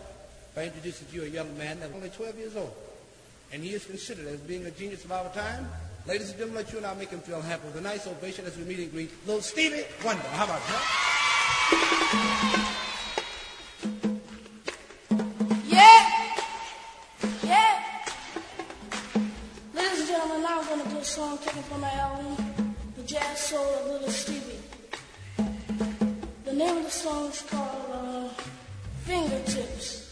[0.55, 2.73] by introducing to you a young man that's only 12 years old.
[3.53, 5.69] And he is considered as being a genius of our time.
[6.07, 8.47] Ladies and gentlemen, let you and I make him feel happy with a nice ovation
[8.47, 10.23] as we meet and greet little Stevie Wonder.
[10.29, 10.83] How about that?
[15.69, 15.79] Yeah!
[15.79, 16.22] Yeah!
[20.23, 22.37] Ladies and I'm going to do a song taken from my album,
[22.97, 24.61] The Jazz Soul of Little Stevie.
[26.45, 28.29] The name of the song is called uh,
[29.01, 30.11] Fingertips.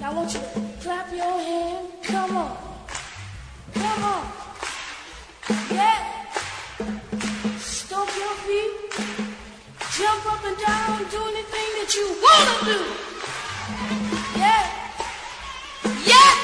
[0.00, 0.46] Now I want you to
[0.80, 1.86] clap your hand.
[2.02, 2.56] Come on.
[3.74, 4.26] Come on.
[5.70, 6.26] Yeah!
[7.58, 8.72] Stomp your feet.
[9.92, 10.98] Jump up and down.
[11.08, 12.78] Do anything that you want to do.
[14.40, 14.64] Yeah.
[16.04, 16.35] Yeah.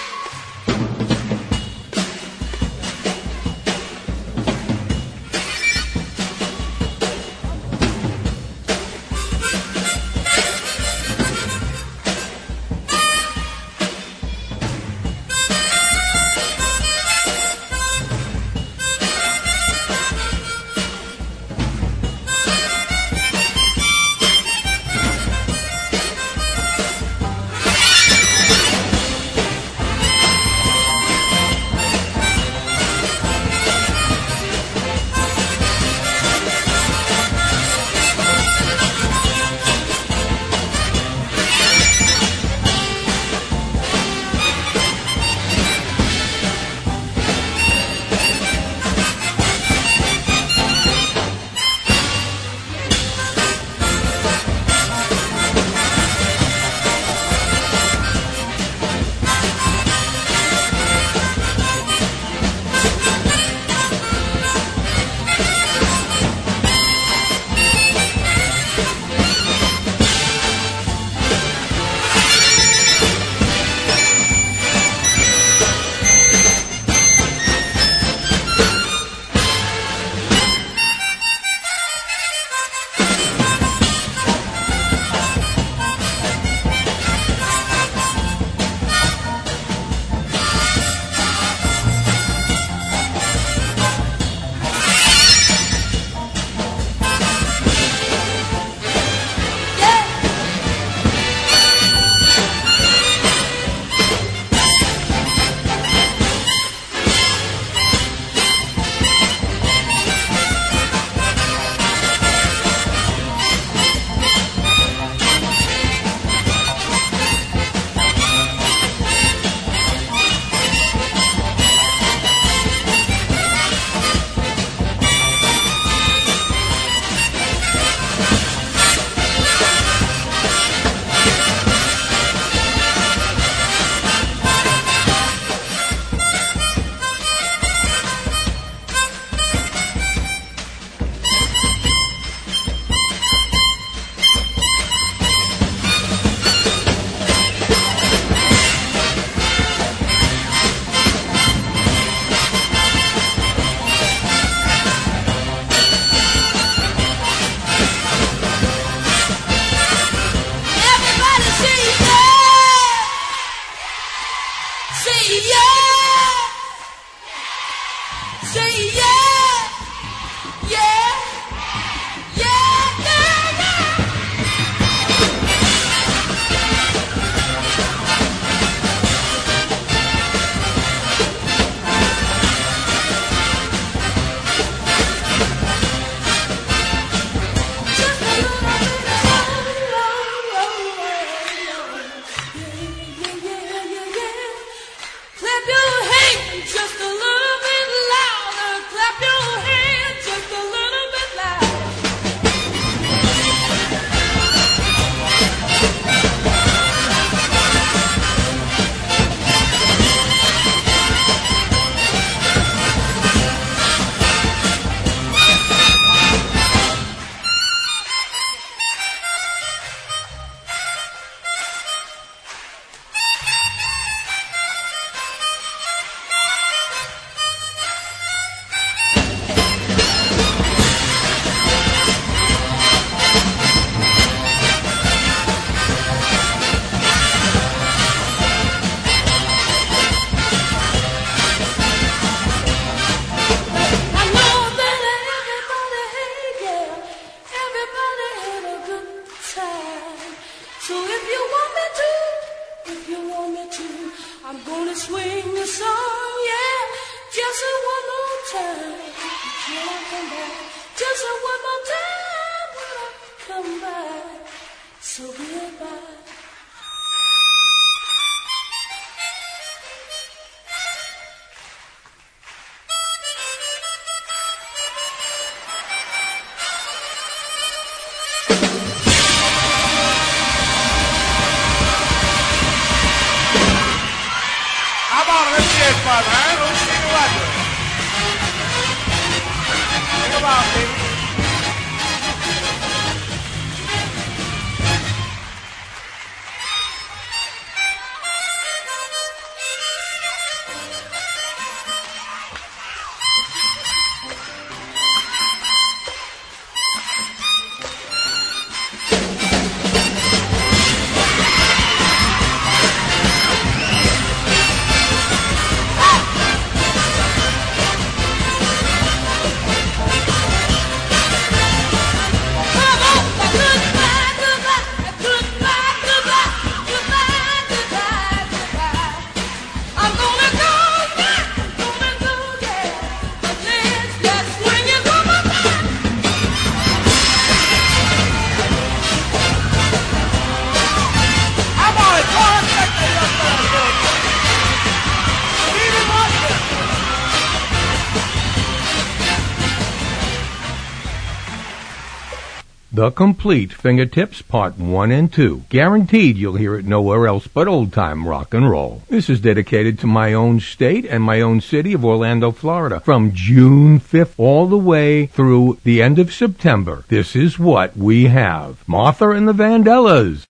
[353.02, 355.64] The Complete Fingertips Part 1 and 2.
[355.68, 359.02] Guaranteed you'll hear it nowhere else but old time rock and roll.
[359.08, 363.00] This is dedicated to my own state and my own city of Orlando, Florida.
[363.00, 368.26] From June 5th all the way through the end of September, this is what we
[368.26, 368.86] have.
[368.86, 370.46] Martha and the Vandellas.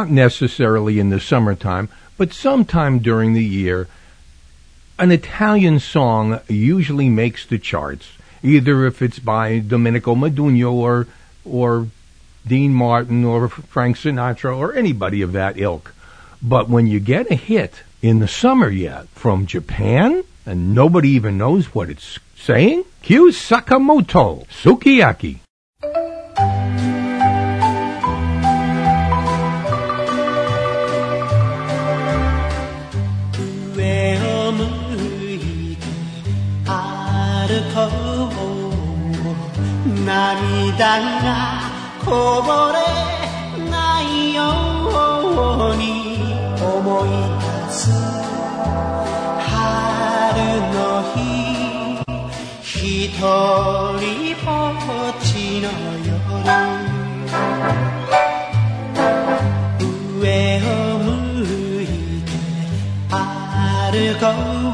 [0.00, 3.86] Not necessarily in the summertime, but sometime during the year,
[4.98, 8.08] an Italian song usually makes the charts,
[8.42, 11.06] either if it's by Domenico Modugno or
[11.44, 11.88] or
[12.46, 15.94] Dean Martin or Frank Sinatra or anybody of that ilk.
[16.40, 21.36] But when you get a hit in the summer yet from Japan and nobody even
[21.36, 25.40] knows what it's saying, Kyu Sakamoto, Sukiyaki.
[40.10, 41.70] 涙が
[42.04, 42.78] こぼれ
[43.70, 43.70] な
[44.02, 44.42] いよ
[45.72, 46.18] うに。
[46.60, 47.08] 思い
[47.40, 47.78] 出す
[49.38, 49.50] 春
[50.74, 50.78] の
[51.14, 51.16] 日。
[52.60, 53.22] 一人
[54.44, 54.48] ぼ
[55.10, 55.28] っち
[55.60, 55.66] の
[56.04, 56.10] 夜。
[60.18, 60.24] 上
[60.58, 61.06] を向
[61.82, 61.84] い
[62.26, 62.28] て
[63.08, 63.14] 歩
[64.18, 64.22] こ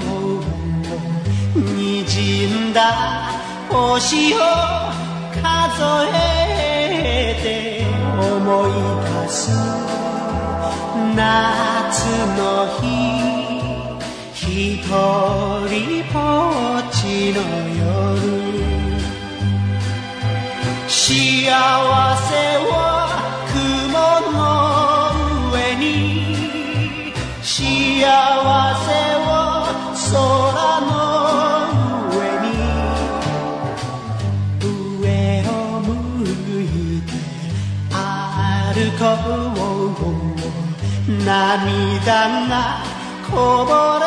[0.03, 1.57] う。
[1.57, 2.81] 滲んだ
[3.69, 4.96] 星を
[6.15, 7.47] えて
[8.19, 8.71] 思い
[9.25, 9.51] 出す
[11.15, 11.17] 夏
[12.37, 12.41] の
[12.81, 13.17] 日
[14.47, 14.93] 一人
[16.13, 16.19] ぼ
[16.79, 17.39] っちの
[17.69, 17.85] 夜。
[20.89, 20.97] 幸
[21.45, 22.31] せ
[22.71, 22.75] は
[23.53, 23.95] 雲
[24.33, 24.39] の
[25.53, 25.85] 上に。
[27.43, 27.55] 幸
[28.03, 28.89] せ
[29.25, 29.31] は
[30.13, 30.86] 空の
[41.27, 42.83] 涙が
[43.29, 44.05] こぼれ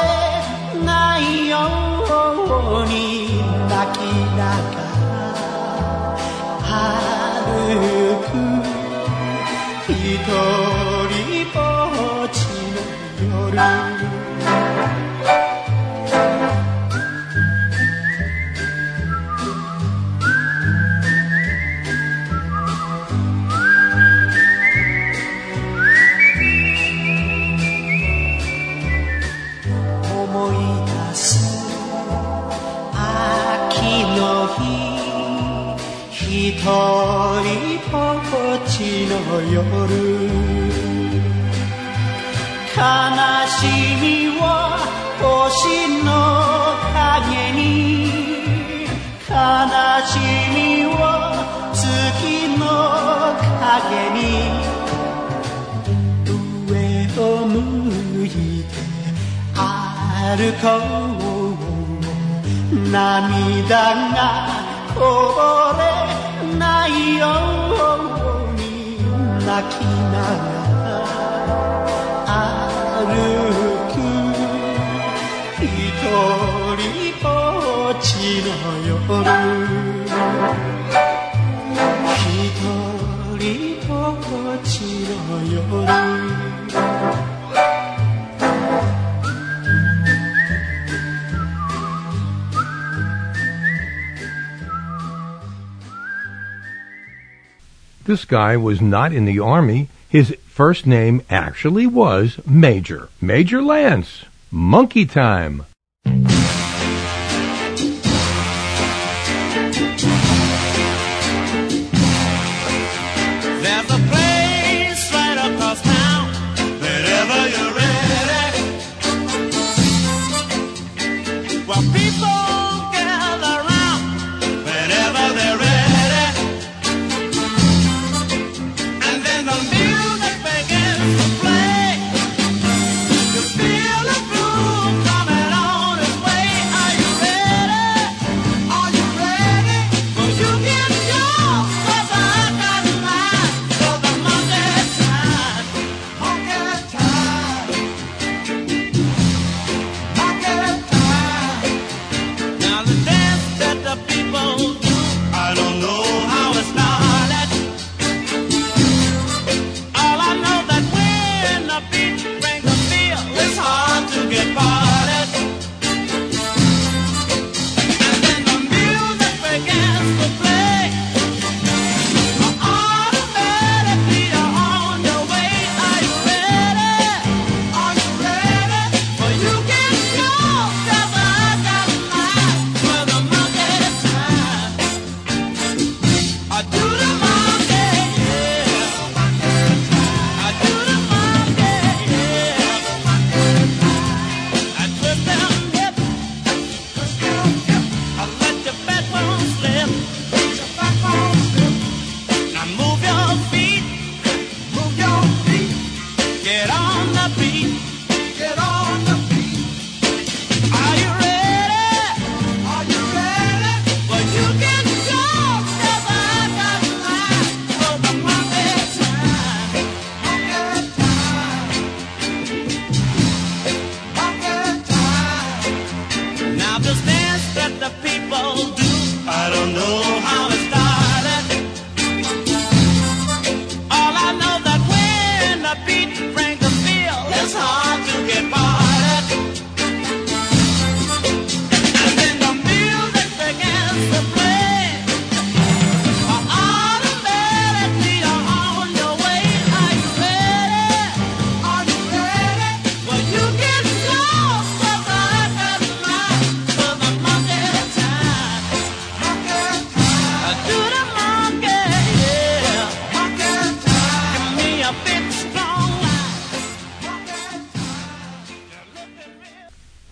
[0.86, 2.94] ないように
[3.68, 4.02] 泣き
[4.38, 4.42] な
[4.72, 4.78] が
[6.64, 8.32] ら歩く
[9.92, 9.94] 一
[11.10, 11.58] 人ぼ
[12.24, 12.38] っち
[13.26, 13.99] の夜
[36.70, 38.78] 一人ぼっち
[39.10, 39.58] の夜。
[42.78, 42.82] 悲
[43.50, 43.66] し
[44.00, 44.06] み
[44.38, 44.44] は
[45.20, 45.26] 星
[46.06, 46.08] の
[46.94, 47.64] 影に。
[49.28, 49.34] 悲
[50.06, 50.14] し
[50.54, 50.58] み
[50.94, 51.02] は
[51.74, 51.82] 月
[52.60, 52.62] の
[53.66, 54.22] 影に。
[56.68, 56.72] 上
[57.20, 57.58] を向
[58.28, 58.28] い
[58.64, 58.72] て
[59.44, 59.58] 歩
[60.62, 61.30] こう。
[62.92, 64.20] 涙が
[64.96, 65.00] こ
[65.36, 65.99] ぼれ
[66.60, 67.26] ないよ
[68.48, 68.98] うに
[69.46, 69.82] 泣き
[70.12, 70.60] なが
[71.64, 72.38] ら
[73.00, 73.08] 歩
[73.94, 73.96] く
[75.64, 75.66] 一
[76.78, 76.84] 人
[77.24, 77.28] ぼ
[77.92, 78.08] っち
[78.44, 78.48] の
[78.86, 78.92] 夜。
[82.20, 82.62] 一
[83.40, 83.44] 人
[83.88, 83.94] ぼ
[84.54, 84.72] っち
[85.08, 85.12] の
[85.50, 86.49] 夜。
[98.10, 99.88] This guy was not in the army.
[100.10, 103.10] His first name actually was Major.
[103.22, 104.26] Major Lance.
[104.50, 105.68] Monkey time.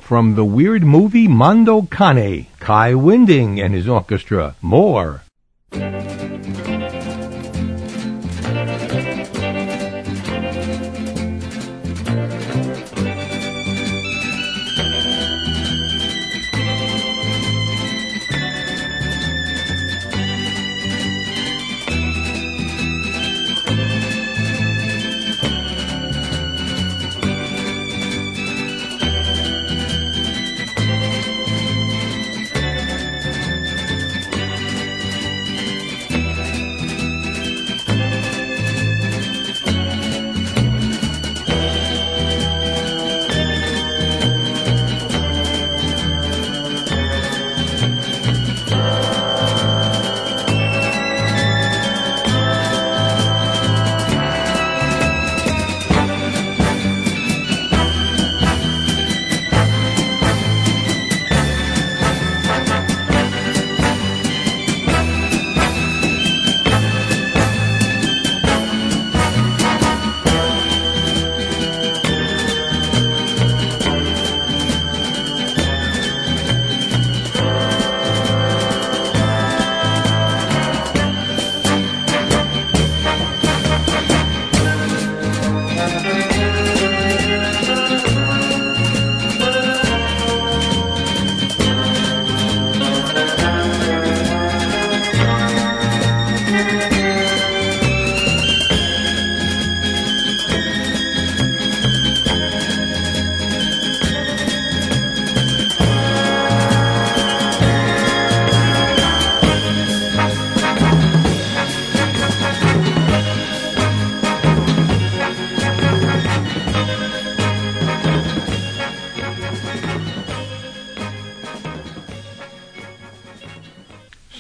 [0.07, 4.55] From the weird movie Mondo Cane, Kai Winding and his orchestra.
[4.61, 5.21] More.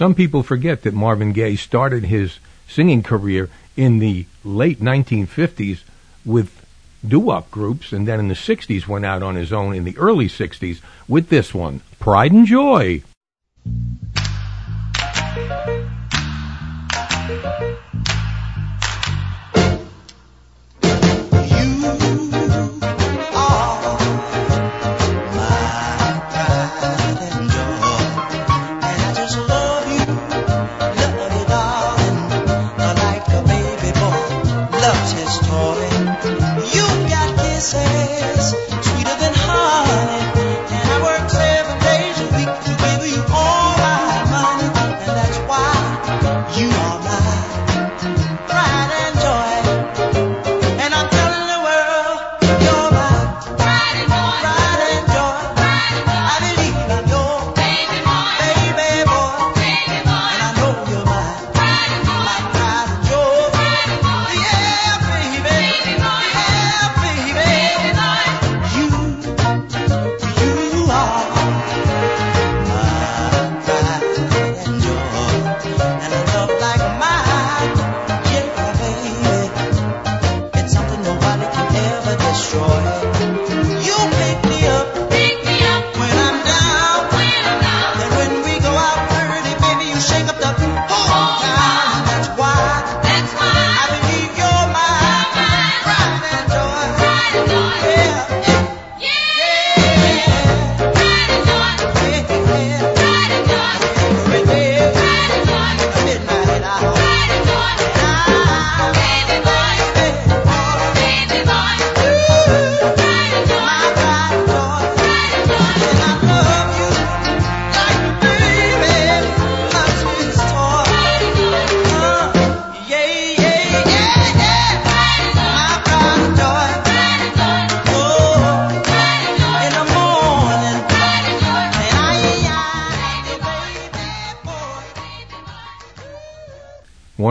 [0.07, 5.79] Some people forget that Marvin Gaye started his singing career in the late 1950s
[6.23, 6.65] with
[7.05, 10.29] doo-wop groups, and then in the 60s went out on his own in the early
[10.29, 10.79] 60s
[11.09, 13.03] with this one, Pride and Joy.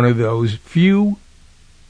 [0.06, 1.18] Of those few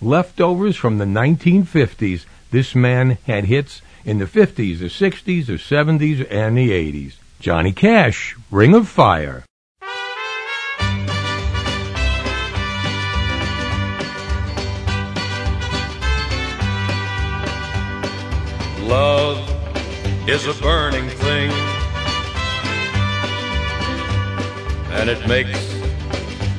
[0.00, 2.24] leftovers from the 1950s.
[2.50, 7.14] This man had hits in the 50s, the 60s, the 70s, and the 80s.
[7.40, 9.44] Johnny Cash, Ring of Fire.
[18.80, 19.38] Love
[20.28, 21.50] is a burning thing,
[24.92, 25.75] and it makes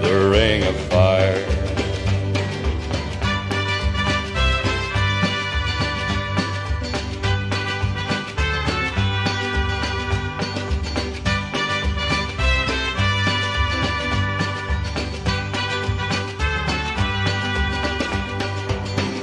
[0.00, 1.44] the ring of fire.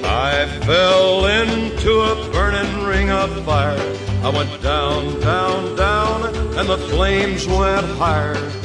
[0.04, 3.78] I fell into a burning ring of fire.
[4.24, 6.26] I went down, down, down,
[6.58, 8.65] and the flames went higher.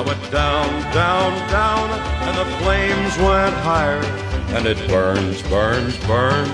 [0.00, 4.00] I went down, down, down, and the flames went higher.
[4.56, 6.48] And it burns, burns, burns.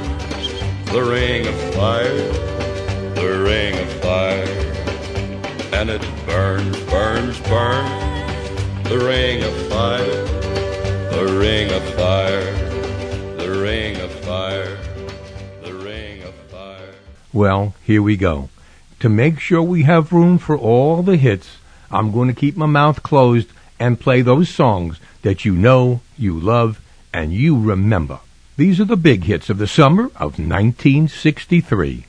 [0.91, 2.17] The ring of fire,
[3.15, 4.49] the ring of fire.
[5.73, 8.89] And it burns, burns, burns.
[8.89, 10.25] The ring of fire,
[11.13, 12.53] the ring of fire,
[13.37, 14.77] the ring of fire,
[15.63, 16.95] the ring of fire.
[17.33, 18.49] Well, here we go.
[18.99, 21.59] To make sure we have room for all the hits,
[21.91, 23.49] I'm going to keep my mouth closed
[23.79, 26.81] and play those songs that you know, you love,
[27.13, 28.21] and you remember.
[28.57, 32.06] These are the big hits of the summer of 1963.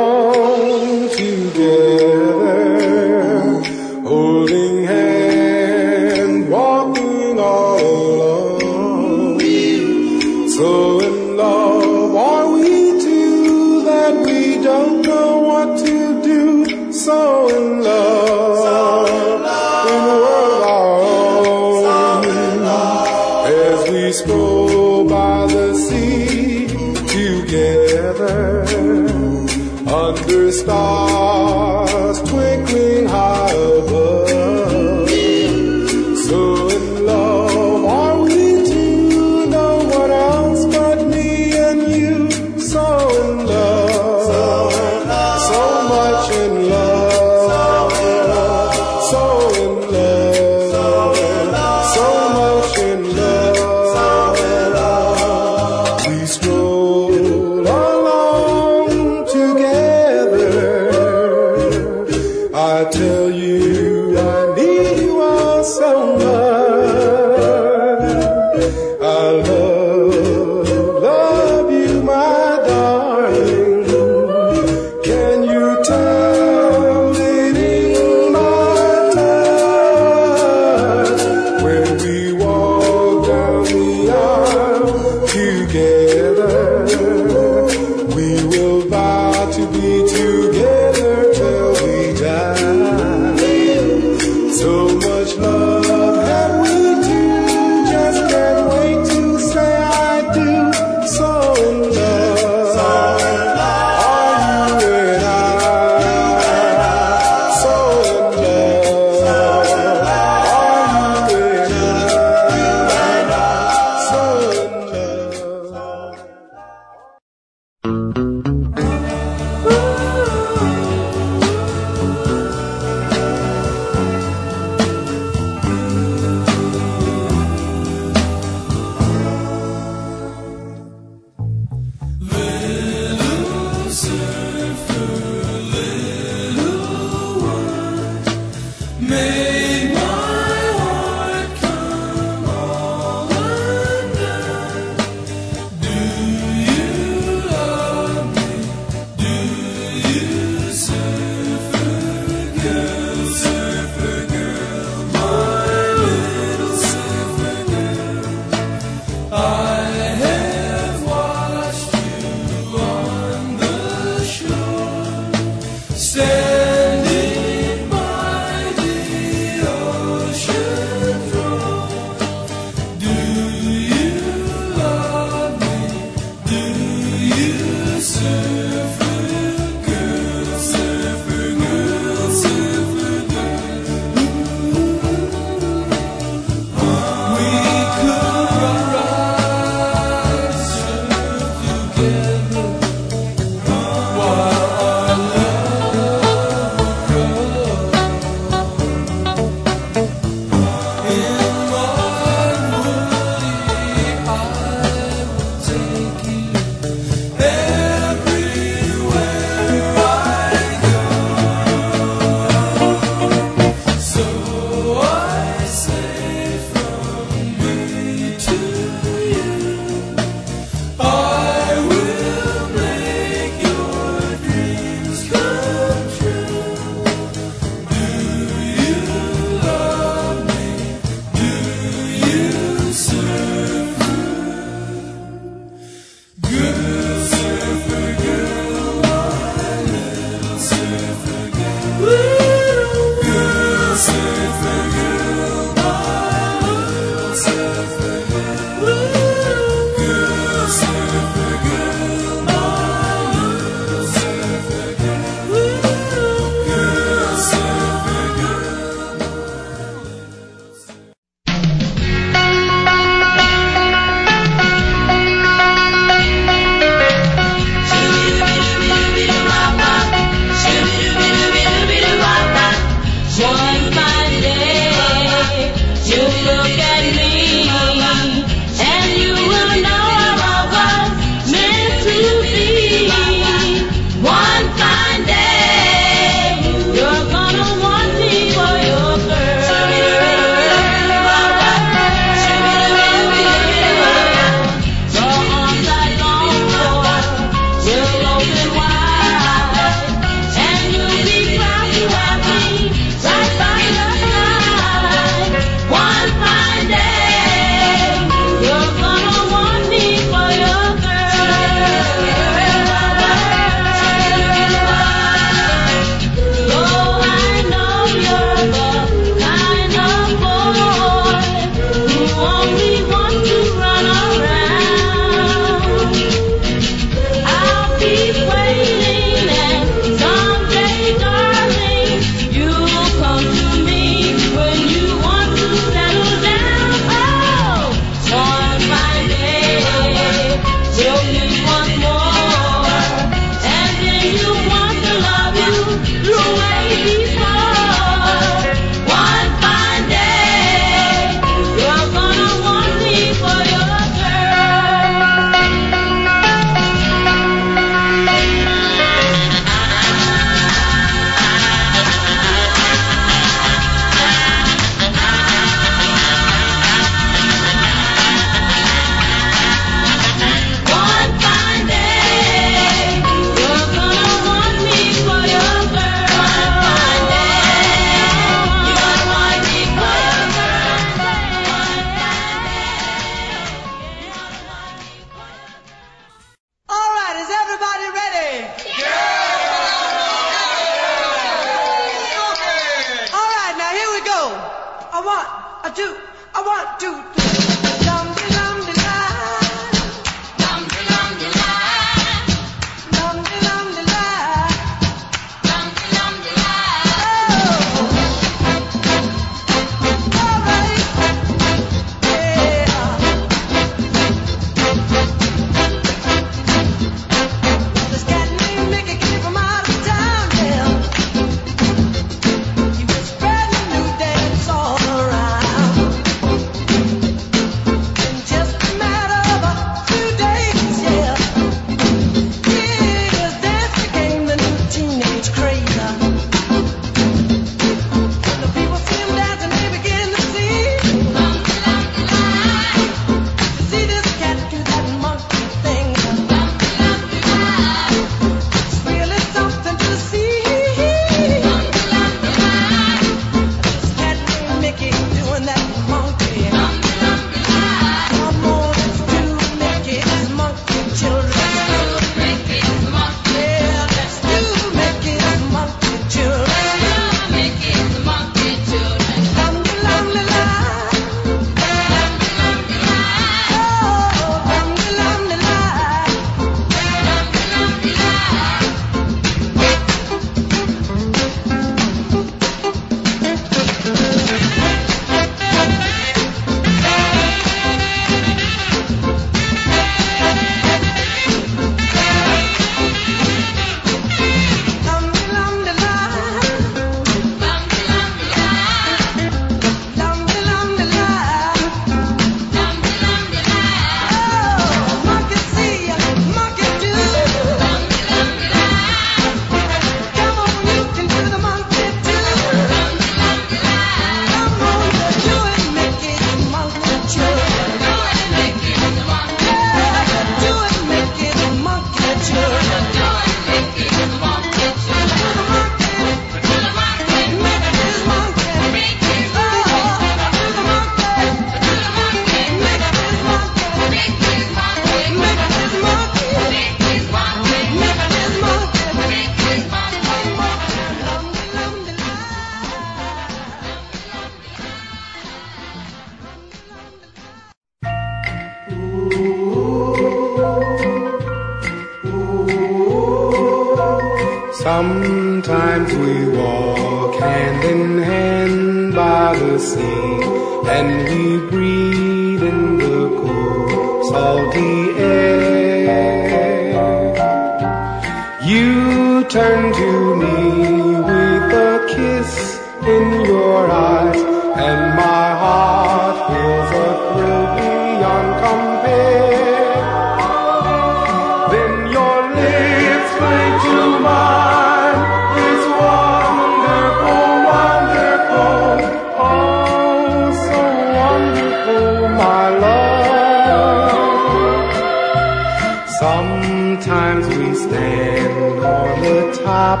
[597.88, 600.00] stand on the top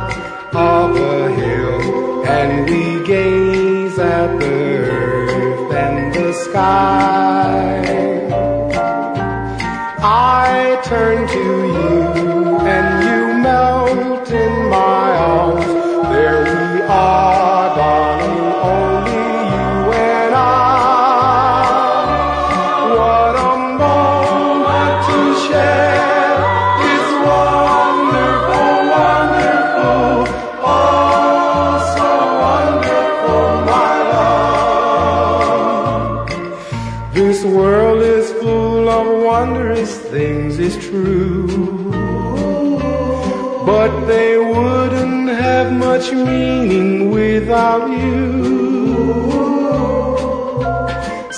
[0.54, 4.58] of a hill and we gaze at the
[4.96, 7.82] earth and the sky.
[10.02, 11.55] I turn to
[40.88, 41.46] true.
[43.70, 48.26] But they wouldn't have much meaning without you.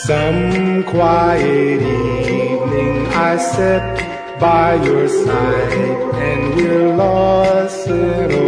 [0.08, 5.96] Some quiet evening I sat by your side
[6.26, 8.47] and we're lost in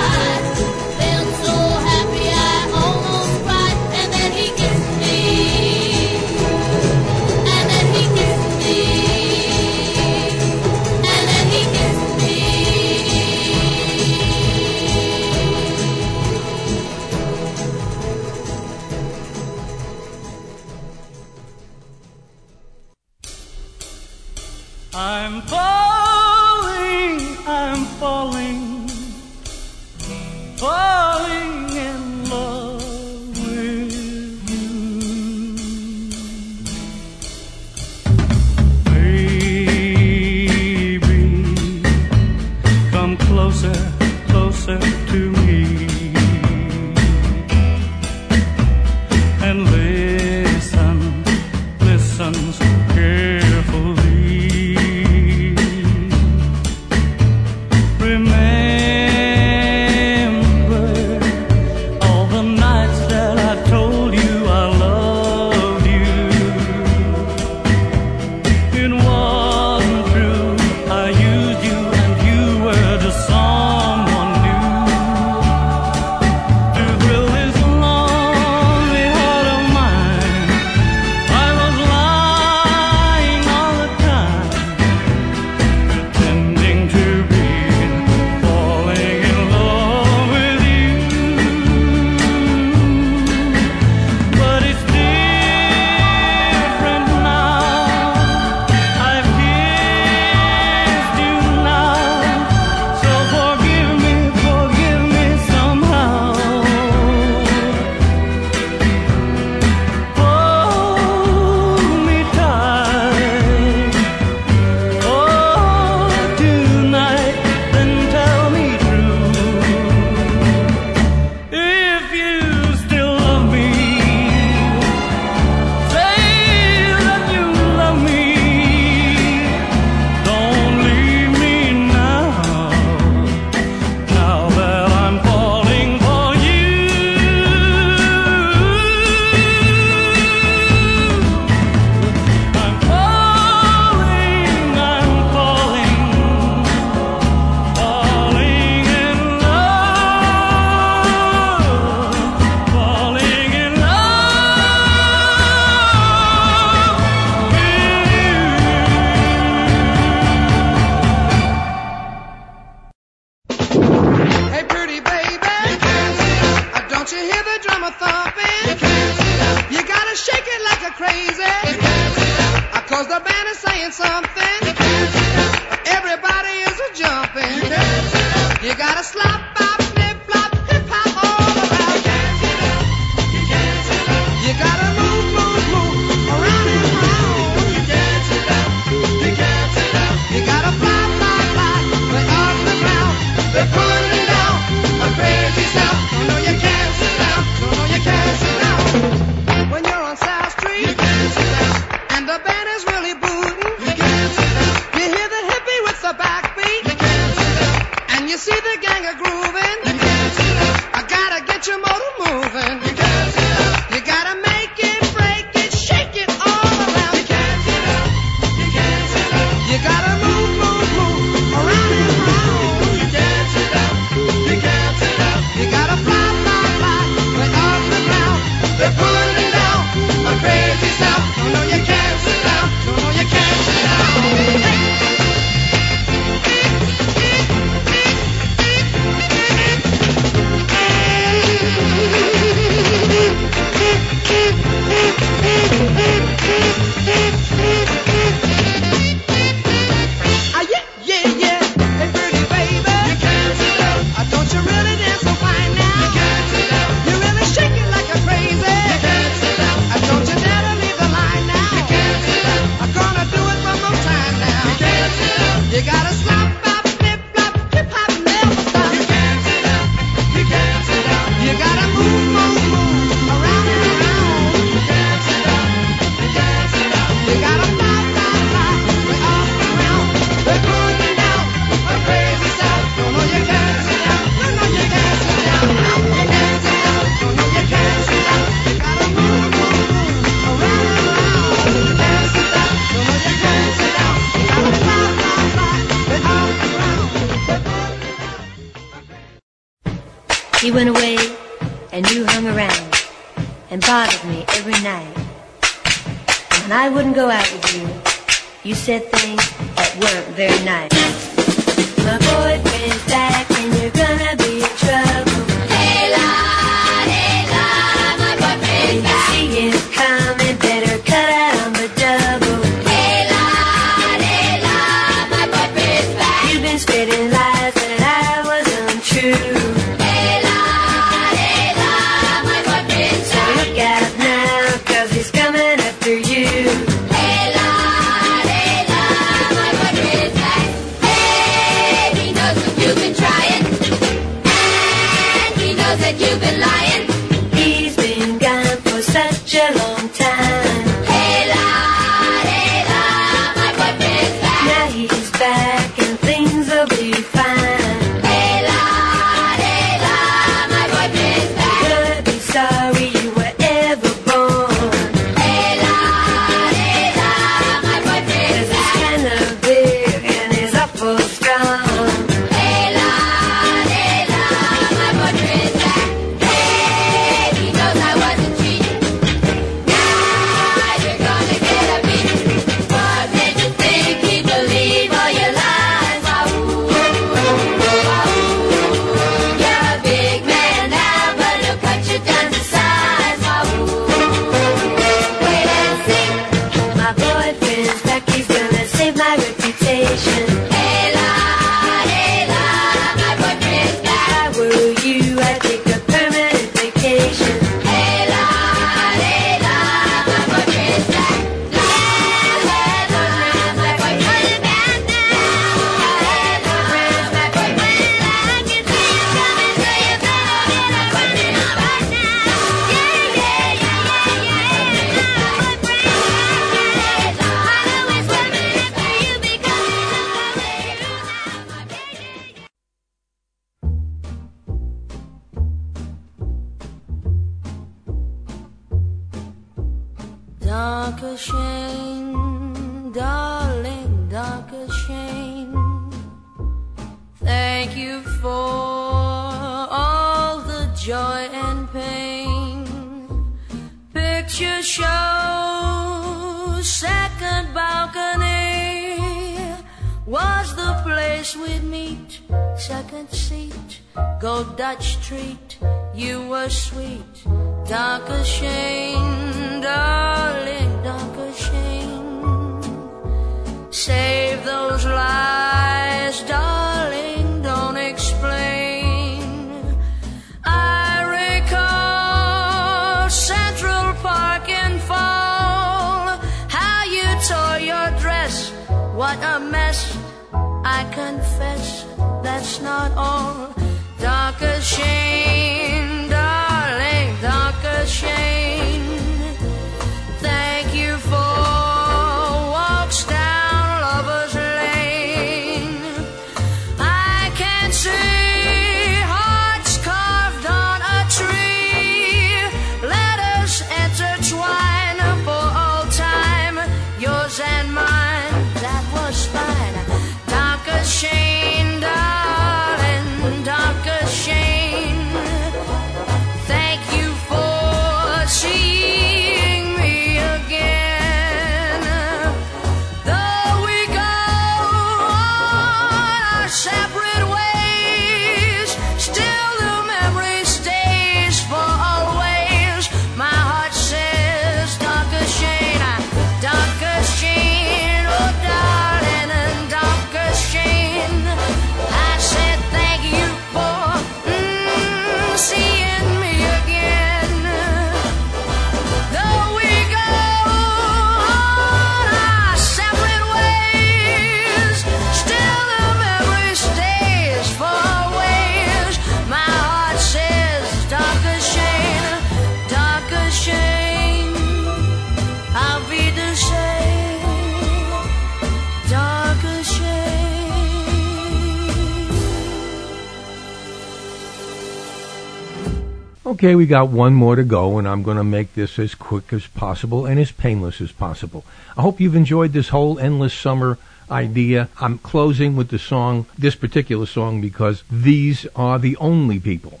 [586.60, 589.50] Okay, we got one more to go, and I'm going to make this as quick
[589.50, 591.64] as possible and as painless as possible.
[591.96, 593.96] I hope you've enjoyed this whole endless summer
[594.30, 594.90] idea.
[595.00, 600.00] I'm closing with the song, this particular song, because these are the only people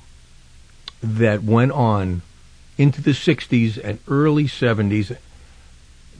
[1.02, 2.20] that went on
[2.76, 5.16] into the 60s and early 70s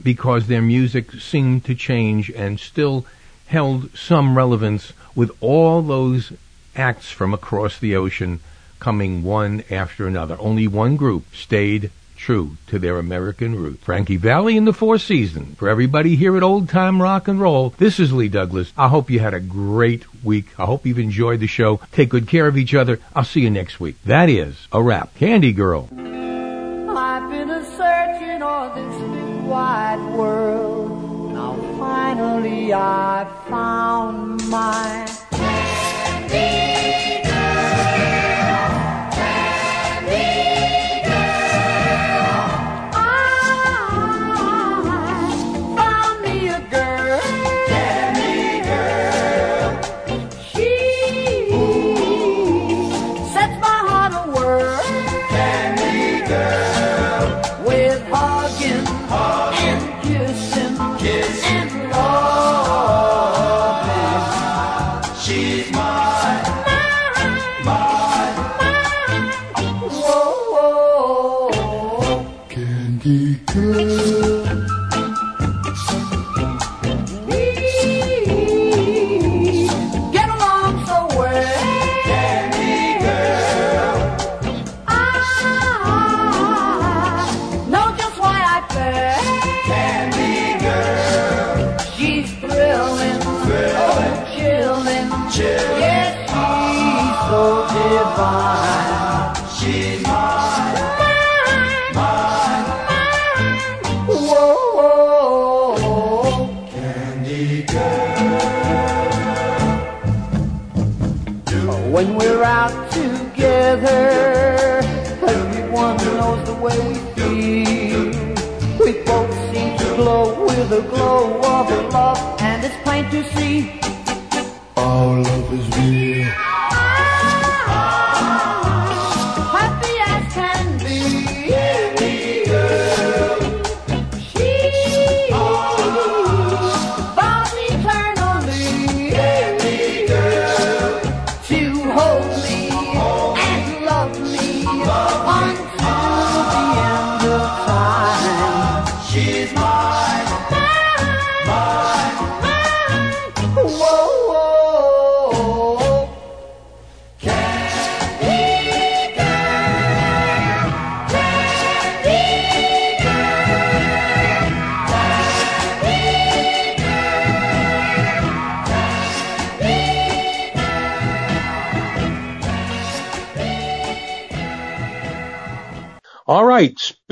[0.01, 3.05] because their music seemed to change and still
[3.45, 6.33] held some relevance with all those
[6.75, 8.39] acts from across the ocean
[8.81, 10.35] coming one after another.
[10.39, 13.79] Only one group stayed true to their American root.
[13.79, 15.57] Frankie Valli in the Four Seasons.
[15.57, 18.73] For everybody here at Old Time Rock and Roll, this is Lee Douglas.
[18.77, 20.47] I hope you had a great week.
[20.59, 21.79] I hope you've enjoyed the show.
[21.91, 22.99] Take good care of each other.
[23.15, 23.95] I'll see you next week.
[24.03, 25.15] That is a wrap.
[25.15, 25.87] Candy Girl.
[25.91, 28.39] I've been a searching
[28.75, 31.33] this wide world.
[31.33, 35.20] Now finally I found my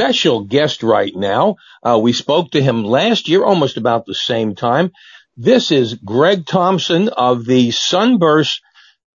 [0.09, 1.55] special guest right now.
[1.83, 4.91] Uh, we spoke to him last year, almost about the same time.
[5.37, 8.59] This is Greg Thompson of the Sunburst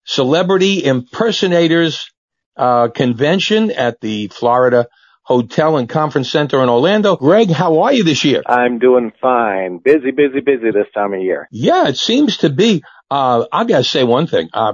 [0.03, 2.11] Celebrity Impersonators
[2.57, 4.88] uh, Convention at the Florida
[5.23, 7.15] Hotel and Conference Center in Orlando.
[7.15, 8.43] Greg, how are you this year?
[8.45, 9.77] I'm doing fine.
[9.77, 11.47] Busy, busy, busy this time of year.
[11.51, 12.84] Yeah, it seems to be.
[13.09, 14.49] Uh, I gotta say one thing.
[14.51, 14.73] Uh,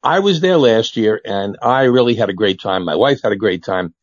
[0.00, 2.84] I was there last year and I really had a great time.
[2.84, 3.94] My wife had a great time.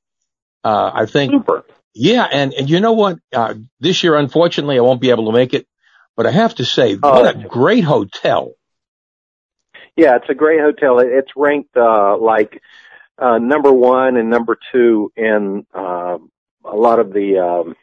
[0.63, 1.31] Uh, I think.
[1.33, 1.63] Super.
[1.95, 3.19] Yeah, and, and you know what?
[3.31, 5.67] Uh, this year, unfortunately, I won't be able to make it,
[6.17, 8.53] but I have to say, Oh, what a great hotel.
[9.95, 10.99] Yeah, it's a great hotel.
[10.99, 12.61] It- It's ranked uh, like
[13.19, 16.17] uh, number one and number two in uh,
[16.65, 17.75] a lot of the um,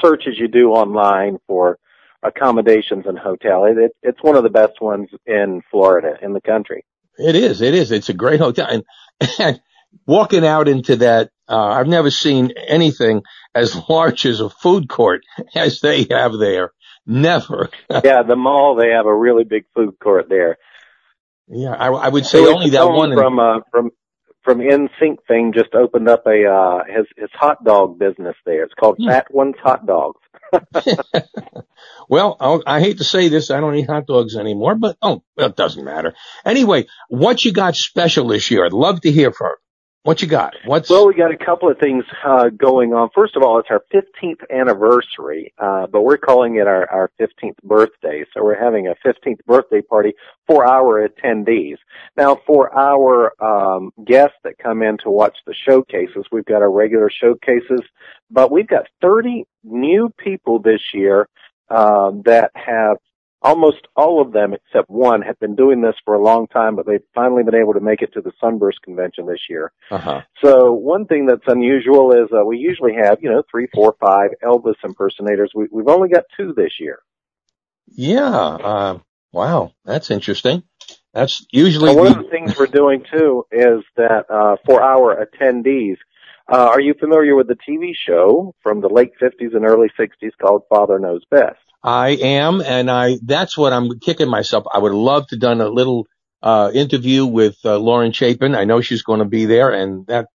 [0.00, 1.78] searches you do online for
[2.22, 3.64] accommodations and hotel.
[3.64, 6.84] It, it, it's one of the best ones in Florida in the country.
[7.18, 7.62] It is.
[7.62, 7.90] It is.
[7.90, 8.68] It's a great hotel.
[8.70, 8.84] And,
[9.40, 9.60] and
[10.06, 13.22] walking out into that, uh, I've never seen anything
[13.54, 15.22] as large as a food court
[15.54, 16.72] as they have there.
[17.06, 17.70] Never.
[17.90, 20.58] yeah, the mall they have a really big food court there.
[21.48, 23.14] Yeah, I, I would say So only that one.
[23.14, 23.90] from uh, from
[24.42, 28.64] from NSYNC thing just opened up a uh, his his hot dog business there.
[28.64, 29.06] It's called Hmm.
[29.08, 30.20] Fat One's Hot Dogs.
[32.08, 33.50] well, I'll, I hate to say this.
[33.50, 36.14] I don't eat hot dogs anymore, but oh, well, it doesn't matter.
[36.44, 38.64] Anyway, what you got special this year?
[38.64, 39.52] I'd love to hear from.
[40.06, 40.54] What you got?
[40.64, 43.10] What's Well, we got a couple of things uh, going on.
[43.12, 47.56] First of all, it's our 15th anniversary, uh, but we're calling it our, our 15th
[47.64, 48.24] birthday.
[48.32, 50.12] So we're having a 15th birthday party
[50.46, 51.78] for our attendees.
[52.16, 56.70] Now, for our um, guests that come in to watch the showcases, we've got our
[56.70, 57.80] regular showcases,
[58.30, 61.28] but we've got 30 new people this year
[61.68, 62.98] um, that have
[63.46, 66.84] almost all of them except one have been doing this for a long time, but
[66.86, 69.72] they've finally been able to make it to the Sunburst convention this year.
[69.90, 70.22] uh-huh.
[70.44, 74.30] So one thing that's unusual is uh, we usually have, you know, three, four, five
[74.42, 75.52] Elvis impersonators.
[75.54, 76.98] We, we've only got two this year.
[77.88, 78.28] Yeah.
[78.30, 78.98] Uh,
[79.32, 80.64] wow, that's interesting.
[81.14, 85.24] That's usually one the- of the things we're doing too is that uh, for our
[85.24, 85.96] attendees,
[86.48, 90.32] uh, are you familiar with the TV show from the late 50s and early 60s
[90.40, 91.58] called Father Knows Best?
[91.82, 94.64] I am, and I that's what I'm kicking myself.
[94.72, 96.06] I would love to done a little
[96.42, 98.54] uh interview with uh, Lauren Chapin.
[98.54, 100.26] I know she's going to be there, and that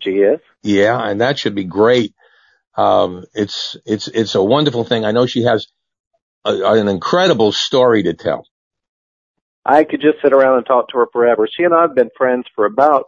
[0.00, 0.40] she is.
[0.62, 2.14] Yeah, and that should be great.
[2.76, 5.04] Um, it's it's it's a wonderful thing.
[5.04, 5.66] I know she has
[6.44, 8.46] a, an incredible story to tell.
[9.64, 11.48] I could just sit around and talk to her forever.
[11.50, 13.06] She and I have been friends for about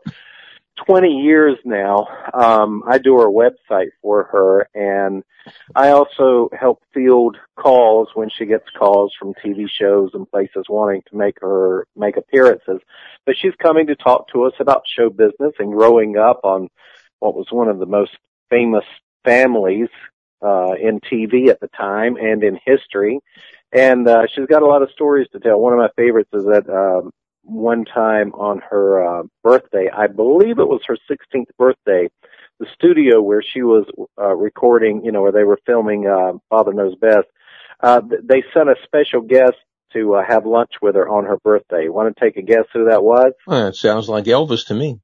[0.86, 2.06] 20 years now.
[2.32, 5.22] Um, I do her website for her and
[5.74, 11.02] I also help field calls when she gets calls from TV shows and places wanting
[11.10, 12.80] to make her make appearances.
[13.26, 16.68] But she's coming to talk to us about show business and growing up on
[17.20, 18.16] what was one of the most
[18.50, 18.84] famous
[19.24, 19.88] families
[20.42, 23.20] uh, in TV at the time and in history.
[23.72, 25.58] And uh, she's got a lot of stories to tell.
[25.58, 27.10] One of my favorites is that um,
[27.43, 32.09] one time on her uh, birthday, I believe it was her 16th birthday,
[32.59, 33.86] the studio where she was
[34.20, 37.27] uh, recording, you know, where they were filming uh, Father Knows Best,
[37.81, 39.56] uh, they sent a special guest
[39.93, 41.89] to uh, have lunch with her on her birthday.
[41.89, 43.32] Want to take a guess who that was?
[43.47, 45.01] Well, it sounds like Elvis to me.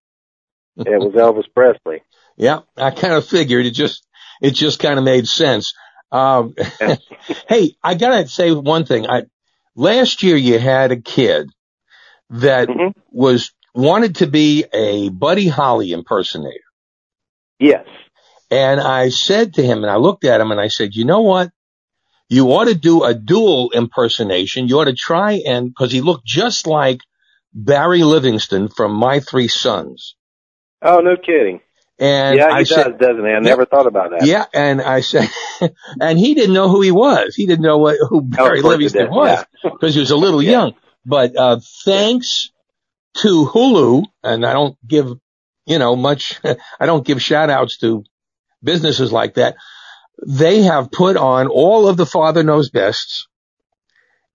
[0.77, 2.03] it was Elvis Presley.
[2.41, 4.07] Yeah, I kind of figured it just
[4.41, 5.75] it just kind of made sense.
[6.13, 6.55] Um,
[7.49, 9.11] hey, I gotta say one thing.
[9.11, 9.23] I
[9.75, 11.51] last year you had a kid
[12.31, 12.99] that mm-hmm.
[13.11, 16.59] was wanted to be a Buddy Holly impersonator.
[17.59, 17.87] Yes.
[18.51, 21.21] And I said to him, and I looked at him and I said, you know
[21.21, 21.51] what?
[22.29, 24.69] You ought to do a dual impersonation.
[24.69, 27.01] You ought to try and, cause he looked just like
[27.53, 30.15] Barry Livingston from My Three Sons.
[30.83, 31.61] Oh, no kidding.
[31.99, 33.33] And yeah, he I does, said, doesn't he?
[33.33, 34.25] I never thought about that.
[34.25, 35.29] yeah, and I said,
[36.01, 37.35] and he didn't know who he was.
[37.35, 40.17] He didn't know what, who oh, Barry course he Livingston was because he was a
[40.17, 40.75] little young.
[41.07, 42.51] But uh thanks
[43.19, 45.09] to Hulu, and I don't give,
[45.67, 46.41] you know, much.
[46.81, 48.05] I don't give shout outs to
[48.63, 49.57] businesses like that.
[50.27, 53.29] They have put on all of the Father Knows Bests,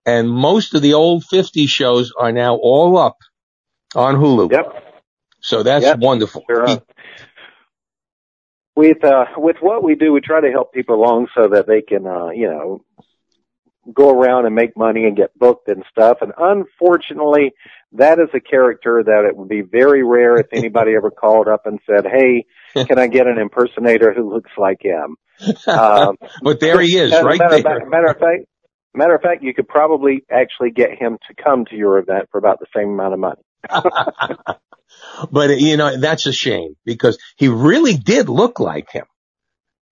[0.06, 3.18] and most of the old 50 shows are now all up
[3.94, 4.52] on Hulu.
[4.52, 4.66] Yep.
[5.40, 5.94] So that's Yep.
[5.94, 6.44] wonderful.
[6.50, 6.78] Sure
[8.76, 11.82] with uh with what we do we try to help people along so that they
[11.82, 12.84] can uh you know
[13.92, 17.52] go around and make money and get booked and stuff and unfortunately
[17.92, 21.66] that is a character that it would be very rare if anybody ever called up
[21.66, 22.44] and said hey
[22.86, 25.16] can i get an impersonator who looks like him
[25.66, 27.82] um, but there he is, right matter, there.
[27.82, 28.44] Of, matter of fact
[28.94, 32.38] matter of fact you could probably actually get him to come to your event for
[32.38, 33.42] about the same amount of money
[35.30, 39.06] But you know, that's a shame because he really did look like him.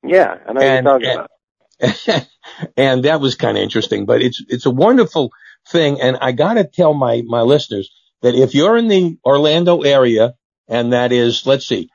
[0.04, 1.30] Yeah, I know And- you're talking and- about.
[2.76, 4.06] and that was kind of interesting.
[4.06, 5.30] But it's it's a wonderful
[5.68, 7.90] thing, and I got to tell my my listeners
[8.22, 10.34] that if you're in the Orlando area,
[10.68, 11.90] and that is, let's see,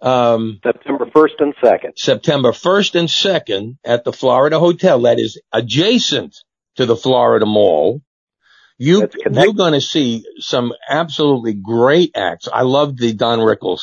[0.00, 1.98] um, September 1st and 2nd.
[1.98, 6.36] September 1st and 2nd at the Florida Hotel, that is adjacent
[6.76, 8.00] to the Florida Mall.
[8.80, 12.46] You, you're going to see some absolutely great acts.
[12.52, 13.80] I loved the Don Rickles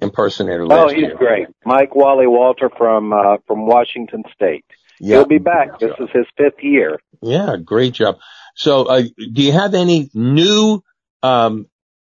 [0.00, 1.16] impersonator Oh, he's year.
[1.16, 1.46] great.
[1.64, 4.64] Mike Wally Walter from uh, from Washington State.
[4.98, 5.16] Yeah.
[5.16, 5.78] He'll be back.
[5.78, 6.98] This is his fifth year.
[7.22, 8.18] Yeah, great job.
[8.54, 10.82] So, uh, do you have any new
[11.22, 11.66] um,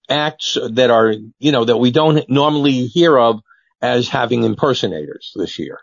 [0.10, 3.42] acts that are, you know, that we don't normally hear of
[3.82, 5.80] as having impersonators this year?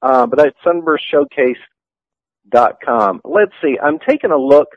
[0.00, 3.20] Uh, but that's sunburstshowcase.com.
[3.24, 3.76] Let's see.
[3.82, 4.68] I'm taking a look.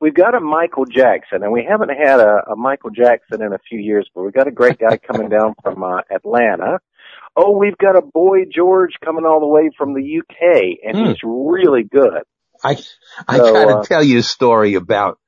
[0.00, 3.58] We've got a Michael Jackson, and we haven't had a, a Michael Jackson in a
[3.68, 6.78] few years, but we've got a great guy coming down from uh, Atlanta.
[7.36, 11.06] Oh, we've got a boy George coming all the way from the UK, and Hmm.
[11.10, 12.22] he's really good.
[12.62, 12.76] I
[13.28, 15.18] I So, got to uh, tell you a story about.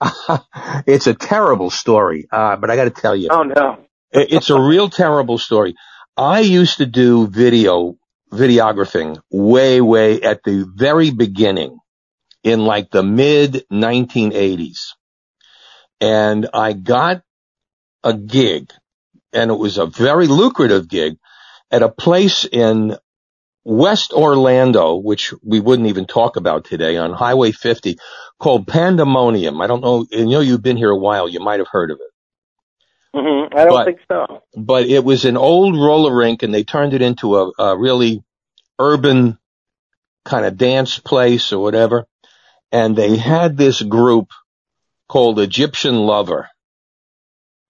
[0.86, 3.28] it's a terrible story, uh, but I got to tell you.
[3.30, 3.78] Oh no.
[4.12, 5.74] It's a real terrible story.
[6.16, 7.96] I used to do video,
[8.32, 11.78] videographing way, way at the very beginning
[12.42, 14.92] in like the mid 1980s.
[16.00, 17.22] And I got
[18.04, 18.72] a gig
[19.32, 21.18] and it was a very lucrative gig
[21.70, 22.96] at a place in
[23.68, 27.96] West Orlando, which we wouldn't even talk about today on Highway 50
[28.38, 29.60] called Pandemonium.
[29.60, 30.06] I don't know.
[30.08, 31.28] You know, you've been here a while.
[31.28, 32.12] You might have heard of it
[33.12, 34.42] hmm I don't But- think so.
[34.56, 38.22] but it was an old roller rink and they turned it into a, a really
[38.78, 39.38] urban
[40.24, 42.06] kind of dance place or whatever.
[42.70, 44.28] And they had this group
[45.08, 46.48] called Egyptian Lover.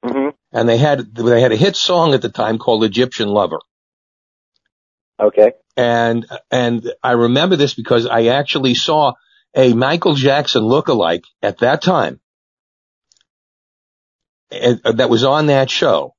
[0.04, 3.60] hmm And they had, they had a hit song at the time called Egyptian Lover.
[5.20, 5.52] Okay.
[5.76, 9.14] And, and I remember this because I actually saw
[9.56, 12.20] a Michael Jackson lookalike at that time
[14.52, 16.14] uh, that was on that show.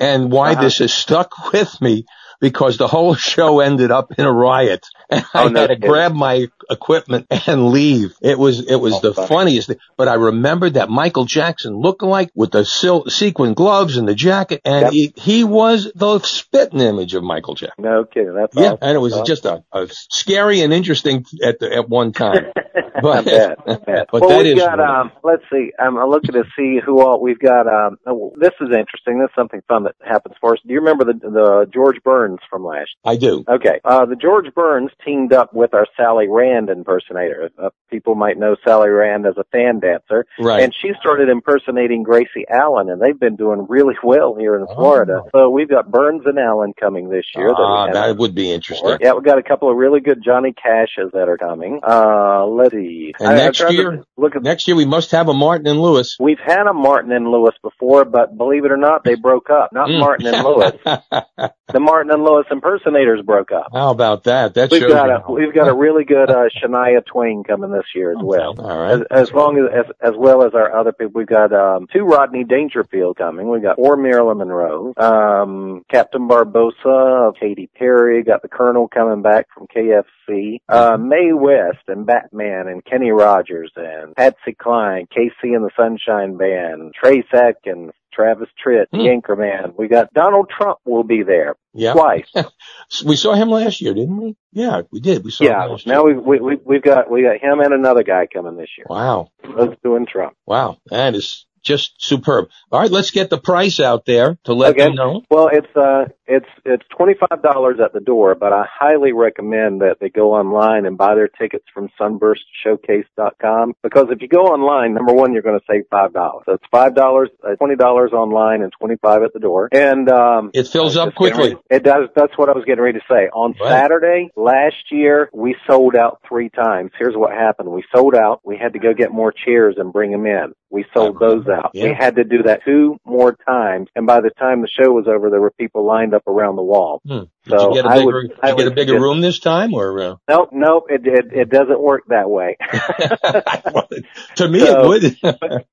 [0.00, 0.56] And why Uh-huh.
[0.56, 2.04] this has stuck with me
[2.40, 5.76] because the whole show ended up in a riot and I Oh, no had to
[5.80, 5.80] kidding.
[5.80, 8.14] grab my equipment and leave.
[8.20, 9.28] It was, it was Oh, the funny.
[9.28, 9.78] funniest thing.
[9.96, 14.60] But I remembered that Michael Jackson lookalike with the sil- sequin gloves and the jacket
[14.64, 14.92] and Yep.
[14.92, 17.84] he, he was the spitting image of Michael Jackson.
[17.84, 18.34] No kidding.
[18.34, 18.78] That's Yeah, awesome.
[18.82, 19.26] and it was Awesome.
[19.26, 22.46] just a, a scary and interesting at the, at one time.
[23.02, 23.22] But, I
[23.66, 27.20] bet, but well, that is got, um, let's see, I'm looking to see who all,
[27.20, 29.18] we've got, um, oh, this is interesting.
[29.18, 30.60] This is something fun that happens for us.
[30.64, 33.12] Do you remember the, the George Burns from last Year?
[33.12, 33.44] I do.
[33.48, 33.80] Okay.
[33.84, 37.50] Uh, the George Burns teamed up with our Sally Rand impersonator.
[37.58, 40.24] Uh, people might know Sally Rand as a fan dancer.
[40.38, 40.62] Right.
[40.62, 45.22] And she started impersonating Gracie Allen, and they've been doing really well here in Florida.
[45.32, 47.48] So we've got Burns and Allen coming this year.
[47.48, 48.98] that Ah, haven't that would be interesting.
[49.00, 51.80] yeah, we've got a couple of really good Johnny Cashes that are coming.
[51.86, 53.12] Uh, let's see.
[53.18, 54.42] And I- I next year, look at.
[54.42, 56.16] next year we must have a Martin and Lewis.
[56.20, 59.72] We've had a Martin and Lewis before, but believe it or not, they broke up.
[59.72, 60.00] Not Mm.
[60.00, 60.72] Martin and Lewis.
[61.72, 63.68] The Martin and Lewis impersonators broke up.
[63.72, 64.52] How about that?
[64.54, 67.86] That We've got you a we've got a really good uh, Shania Twain coming this
[67.94, 68.54] year as well.
[68.58, 68.92] All right.
[68.92, 72.04] As, as long as, as as well as our other people, we've got um, two
[72.04, 73.48] Rodney Dangerfield coming.
[73.48, 78.22] We've got four Marilyn Monroe, um, Captain Barbossa, Katy Perry.
[78.22, 80.58] Got the Colonel coming back from KFC.
[80.68, 86.36] Uh, Mae West and Batman and Kenny Rogers and Patsy Cline, KC and the Sunshine
[86.36, 88.98] Band, Trace Adkins, Travis Tritt, Hmm.
[88.98, 89.74] the Anchorman.
[89.76, 91.92] We got Donald Trump will be there Yeah.
[91.94, 92.30] twice.
[93.04, 94.36] we saw him last year, didn't we?
[94.52, 95.24] Yeah, we did.
[95.24, 96.16] We saw Yeah, him last now year.
[96.16, 98.86] we've, we, we, we've got, we got him and another guy coming this year.
[98.88, 99.28] Wow.
[99.56, 100.34] Let's doing Trump.
[100.46, 100.78] Wow.
[100.90, 102.48] That is just superb.
[102.70, 104.84] All right, let's get the price out there to let Okay.
[104.84, 105.22] them know.
[105.30, 109.80] Well, it's uh, it's it's twenty five dollars at the door, but I highly recommend
[109.82, 114.94] that they go online and buy their tickets from sunburstshowcase.com because if you go online,
[114.94, 116.42] number one, you're going to save five dollars.
[116.46, 119.68] So it's five dollars, uh, twenty dollars online, and twenty five at the door.
[119.72, 121.50] And um, It fills up quickly.
[121.50, 122.08] ready- It does.
[122.14, 123.28] That's what I was getting ready to say.
[123.32, 123.68] On Right.
[123.68, 126.90] Saturday last year, we sold out three times.
[126.98, 128.40] Here's what happened: we sold out.
[128.44, 130.52] We had to go get more chairs and bring them in.
[130.72, 131.72] We sold those out.
[131.74, 131.84] Yeah.
[131.84, 135.06] We had to do that two more times, and by the time the show was
[135.06, 137.02] over, there were people lined up around the wall.
[137.06, 137.24] Hmm.
[137.44, 139.38] Did So you get a I bigger, would- did you get a bigger room this
[139.38, 140.84] time, or uh, Nope, nope.
[140.88, 142.56] It, it it doesn't work that way.
[144.36, 145.36] to me So- it would?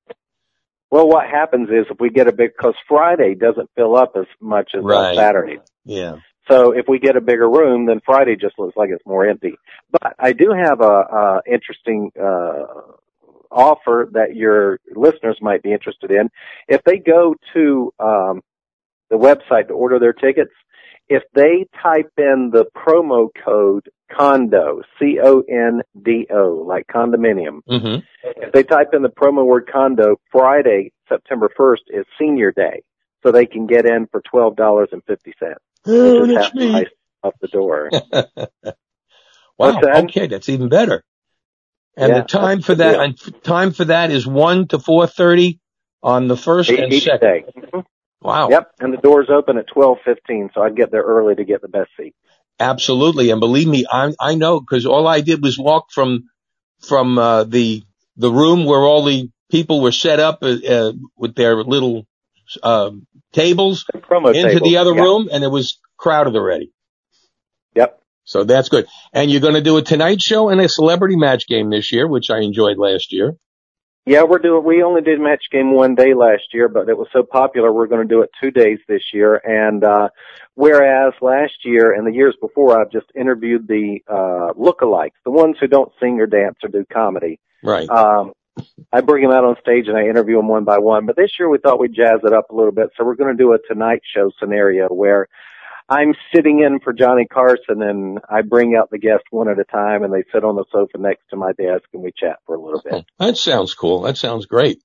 [0.90, 4.26] well, what happens is if we get a big, because Friday doesn't fill up as
[4.40, 5.16] much as on Right.
[5.16, 5.58] Saturday.
[5.84, 6.16] yeah.
[6.50, 9.54] So if we get a bigger room, then Friday just looks like it's more empty.
[9.92, 12.64] But I do have a, a interesting uh,
[13.50, 16.30] offer that your listeners might be interested in.
[16.68, 18.42] If they go to um,
[19.10, 20.52] the website to order their tickets,
[21.08, 27.60] if they type in the promo code condo, C O N D O, like condominium,
[27.66, 32.82] hmm if they type in the promo word condo, Friday, September 1st is senior day.
[33.22, 35.54] So they can get in for $12.50.
[35.86, 36.70] Oh, that's half me.
[36.70, 36.86] price
[37.22, 37.90] off the door.
[39.58, 39.80] wow.
[39.80, 40.04] That?
[40.04, 41.02] Okay, that's even better.
[42.00, 45.60] And Yeah, the time for that, and time for that is one to four thirty
[46.02, 47.20] on the first and Each second.
[47.20, 47.44] day.
[48.22, 48.48] Wow.
[48.48, 51.68] Yep, and the doors open at 12:15, so I'd get there early to get the
[51.68, 52.14] best seat.
[52.58, 56.24] Absolutely, and believe me, I I know because all I did was walk from
[56.80, 57.82] from uh, the
[58.16, 62.06] the room where all the people were set up uh, uh, with their little
[62.62, 62.92] uh,
[63.32, 65.02] tables Promo into the other yeah.
[65.02, 66.72] room, and it was crowded already.
[68.30, 68.86] So that's good.
[69.12, 72.06] And you're going to do a Tonight Show and a celebrity match game this year,
[72.06, 73.34] which I enjoyed last year.
[74.06, 74.64] Yeah, we're doing.
[74.64, 77.88] We only did match game one day last year, but it was so popular, we're
[77.88, 79.34] going to do it two days this year.
[79.44, 80.08] And uh,
[80.54, 85.56] whereas last year and the years before, I've just interviewed the uh, lookalikes, the ones
[85.60, 87.40] who don't sing or dance or do comedy.
[87.64, 87.88] Right.
[87.90, 88.32] Um,
[88.92, 91.04] I bring them out on stage and I interview them one by one.
[91.04, 93.36] But this year we thought we'd jazz it up a little bit, so we're going
[93.36, 95.26] to do a Tonight Show scenario where
[95.90, 99.64] I'm sitting in for Johnny Carson and I bring out the guests one at a
[99.64, 102.54] time and they sit on the sofa next to my desk and we chat for
[102.54, 103.04] a little bit.
[103.18, 104.02] That sounds cool.
[104.02, 104.80] That sounds great.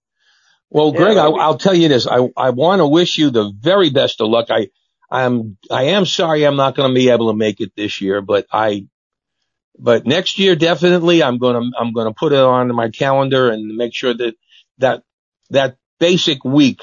[0.72, 2.07] Well, Yeah, Greg, I, I'll tell you this.
[2.07, 4.48] I, I want to wish you the very best of luck.
[4.49, 4.69] I,
[5.11, 8.22] I'm, I am sorry I'm not going to be able to make it this year,
[8.22, 8.88] but I,
[9.77, 13.52] but next year definitely I'm going to, I'm going to put it on my calendar
[13.52, 14.34] and make sure that,
[14.80, 15.03] that,
[15.52, 16.82] that basic week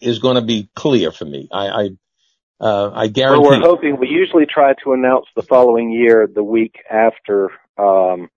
[0.00, 1.48] is going to be clear for me.
[1.50, 1.90] I, I,
[2.60, 3.48] uh, I Well, guarantee.
[3.48, 8.28] we're hoping, we usually try to announce the following year, the week after, um,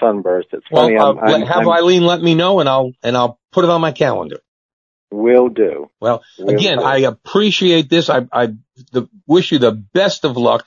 [0.00, 0.48] Sunburst.
[0.52, 3.16] It's well, funny, uh, I'm, I'm, have I'm, Eileen let me know and I'll, and
[3.16, 4.38] I'll put it on my calendar.
[5.10, 5.90] will do.
[6.00, 6.84] Well, Will again, do.
[6.84, 8.08] I appreciate this.
[8.10, 8.54] I, I
[8.92, 10.66] the, wish you the best of luck.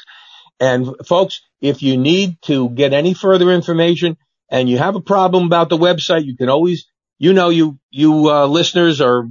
[0.60, 4.18] And folks, if you need to get any further information
[4.50, 8.30] and you have a problem about the website, you can always, you know, you, you,
[8.30, 9.28] uh, listeners are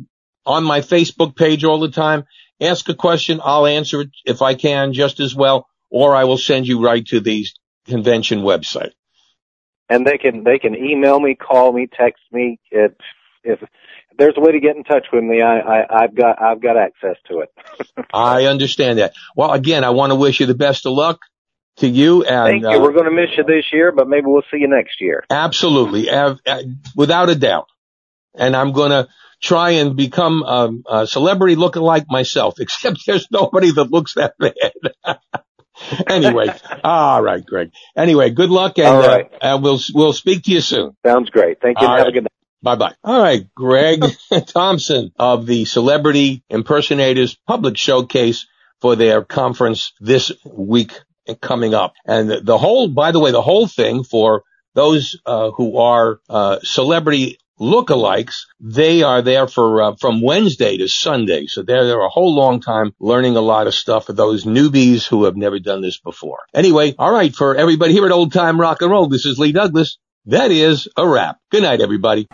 [0.46, 2.24] on my Facebook page all the time.
[2.60, 3.40] Ask a question.
[3.42, 7.04] I'll answer it if I can just as well, or I will send you right
[7.06, 7.46] to the
[7.86, 8.92] convention website.
[9.88, 12.60] and they can they can email me, call me, text me.
[12.70, 12.92] If
[14.18, 16.76] there's a way to get in touch with me, I, I I've got I've got
[16.76, 17.48] access to it.
[18.12, 19.14] I understand that.
[19.34, 21.20] Well, again, I want to wish you the best of luck
[21.78, 22.78] to you and, Thank you.
[22.78, 25.24] uh, We're going to miss you this year, but maybe we'll see you next year.
[25.30, 26.34] Absolutely, uh,
[26.94, 27.68] without a doubt.
[28.34, 29.08] And I'm going to
[29.40, 34.34] try and become um, a celebrity looking like myself, except there's nobody that looks that
[34.38, 34.72] bad.
[36.06, 36.46] anyway,
[36.84, 37.70] all right, Greg.
[37.96, 39.30] Anyway, good luck, and All right.
[39.40, 40.96] uh, uh, we'll we'll speak to you soon.
[41.04, 41.60] Sounds great.
[41.60, 41.86] Thank you.
[41.86, 42.30] All and Have a good night.
[42.62, 42.94] Bye bye.
[43.02, 44.04] All right, Greg
[44.46, 48.46] Thompson of the Celebrity Impersonators Public Showcase
[48.82, 50.92] for their conference this week
[51.40, 51.94] coming up.
[52.04, 54.42] And the, the whole, by the way, the whole thing for
[54.74, 60.88] those uh, who are uh, celebrity lookalikes, they are there for uh, from Wednesday to
[60.88, 61.46] Sunday.
[61.46, 65.06] So they're there a whole long time learning a lot of stuff for those newbies
[65.06, 66.38] who have never done this before.
[66.54, 69.52] Anyway, all right, for everybody here at Old Time Rock and Roll, this is Lee
[69.52, 69.98] Douglas.
[70.26, 71.38] That is a wrap.
[71.50, 72.28] Good night, everybody.